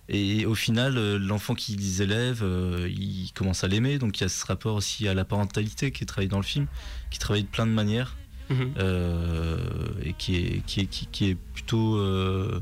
[0.09, 3.97] et au final, euh, l'enfant qu'ils élèvent, euh, il commence à l'aimer.
[3.99, 6.43] Donc il y a ce rapport aussi à la parentalité qui est travaillé dans le
[6.43, 6.67] film,
[7.11, 8.15] qui travaille de plein de manières
[8.49, 8.75] Mhm.
[8.79, 9.57] euh,
[10.05, 12.61] et qui est, qui est, qui, qui est plutôt euh,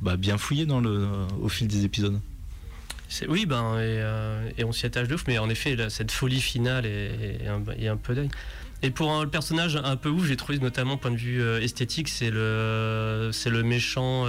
[0.00, 1.06] bah, bien fouillé dans le,
[1.40, 2.20] au fil des épisodes.
[3.28, 6.10] Oui, ben, et, euh, et on s'y attache de ouf, mais en effet, là, cette
[6.10, 8.30] folie finale est, est un, est un peu dingue.
[8.82, 12.08] Et pour un, le personnage un peu ouf, j'ai trouvé notamment point de vue esthétique,
[12.08, 14.24] c'est le, c'est le méchant.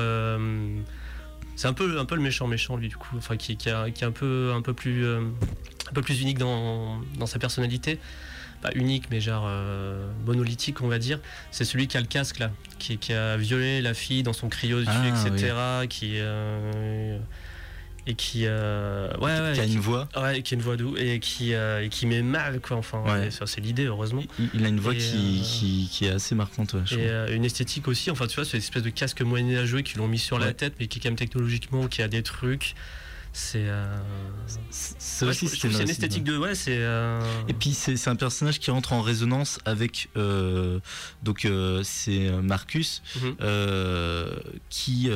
[1.62, 3.92] C'est un peu, un peu le méchant méchant lui du coup, enfin qui, qui, a-
[3.92, 5.22] qui est un peu, un peu plus, euh,
[5.90, 8.00] un peu plus unique dans, dans sa personnalité.
[8.64, 11.20] Pas unique, mais genre euh, monolithique, on va dire.
[11.52, 14.50] C'est celui qui a le casque là, qui, qui a violé la fille dans son
[14.50, 15.54] cryo Ah, etc.
[15.90, 17.18] Qui euh,
[18.08, 20.10] et qui, euh, ouais, ouais, qui a qui- une voix.
[20.18, 22.78] Ouais, qui a une voix doux et qui, euh, et qui met mal, quoi.
[22.78, 23.30] Enfin, Ouais.
[23.32, 24.24] ça, c'est l'idée, heureusement.
[24.40, 26.74] Il, il a une voix qui, euh, qui, qui est assez marquante.
[26.74, 28.10] ouais, je Et une esthétique aussi.
[28.10, 30.74] Enfin, tu vois, c'est une espèce de casque moyenâgeux qu'ils l'ont mis sur la tête,
[30.80, 32.74] mais qui, quand même, technologiquement, qui a des trucs.
[33.34, 33.60] C'est.
[33.64, 33.96] euh,
[34.70, 35.34] C'est ouais,
[35.64, 36.38] une esthétique de.
[36.38, 36.76] Ouais, c'est.
[36.80, 40.80] euh, Et puis c'est un personnage qui rentre en résonance avec euh,
[41.24, 41.48] donc
[41.84, 43.36] c'est Marcus Mhm.
[44.70, 45.10] qui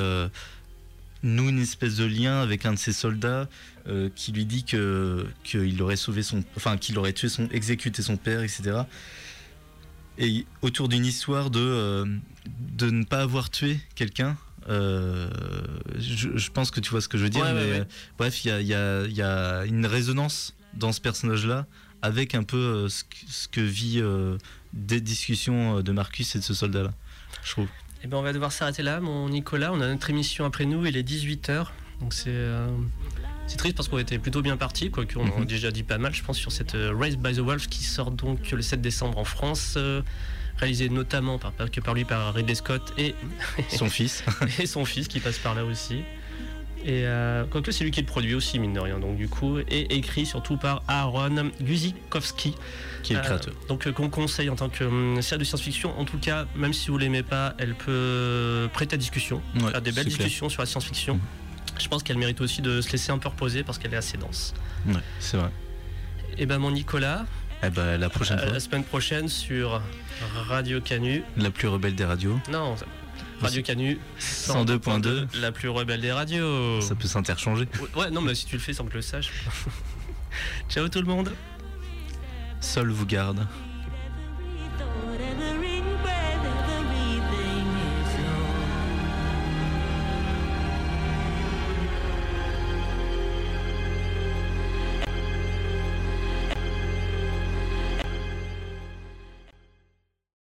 [1.23, 3.49] noue une espèce de lien avec un de ses soldats
[3.87, 8.01] euh, qui lui dit que qu'il aurait sauvé son enfin qu'il aurait tué son exécuté
[8.03, 8.81] son père etc
[10.17, 12.05] et autour d'une histoire de euh,
[12.77, 14.37] de ne pas avoir tué quelqu'un
[14.69, 15.29] euh,
[15.97, 17.87] je, je pense que tu vois ce que je veux dire Ouais, mais ouais.
[18.17, 21.65] bref il y a, il y a- y a une résonance dans ce personnage là
[22.01, 23.03] avec un peu ce,
[23.47, 24.01] que- vit
[24.73, 26.93] des discussions de Marcus et de ce soldat là
[27.43, 27.67] je trouve
[28.05, 29.71] Eh ben, on va devoir s'arrêter là, mon Nicolas.
[29.73, 31.65] On a notre émission après nous, il est 18h.
[32.01, 32.25] Donc c'est.
[32.27, 32.67] euh,
[33.47, 35.45] C'est triste parce qu'on était plutôt bien parti, quoique on en a Mhm.
[35.45, 38.11] déjà dit pas mal, je pense, sur cette euh, Race by the Wolves qui sort
[38.11, 40.03] donc le 7 décembre en France, euh,
[40.57, 43.15] réalisé notamment par, que par lui, par Ridley Scott et,
[43.69, 44.23] son fils
[44.59, 46.03] et son fils qui passe par là aussi.
[46.87, 49.57] Et euh, quoique c'est lui qui le produit aussi, mine de rien, donc du coup,
[49.57, 52.53] et écrit surtout par Aaron Guzikowski,
[53.01, 55.43] qui est le euh, créateur donc euh, qu'on conseille en tant que hum, série de
[55.45, 55.97] science-fiction.
[55.99, 59.81] En tout cas, même si vous l'aimez pas, elle peut prêter à discussion, Ouais, faire
[59.81, 60.17] des belles clair.
[60.17, 61.15] discussions sur la science-fiction.
[61.15, 61.21] Mhm.
[61.81, 64.17] Je pense qu'elle mérite aussi de se laisser un peu reposer parce qu'elle est assez
[64.17, 64.53] dense.
[64.87, 65.49] Ouais, c'est vrai
[66.37, 67.25] Et ben mon Nicolas,
[67.63, 69.81] eh ben, la prochaine euh, fois la semaine prochaine sur
[70.47, 71.23] Radio Canu.
[71.35, 72.75] la plus rebelle des radios Non,
[73.41, 76.81] Radio Canu 102.2, la plus rebelle des radios.
[76.81, 77.67] Ça peut s'interchanger.
[77.95, 79.31] Ouais, non, mais si tu le fais sans que le sache.
[80.69, 81.31] Ciao tout le monde.
[82.61, 83.45] Sol vous garde.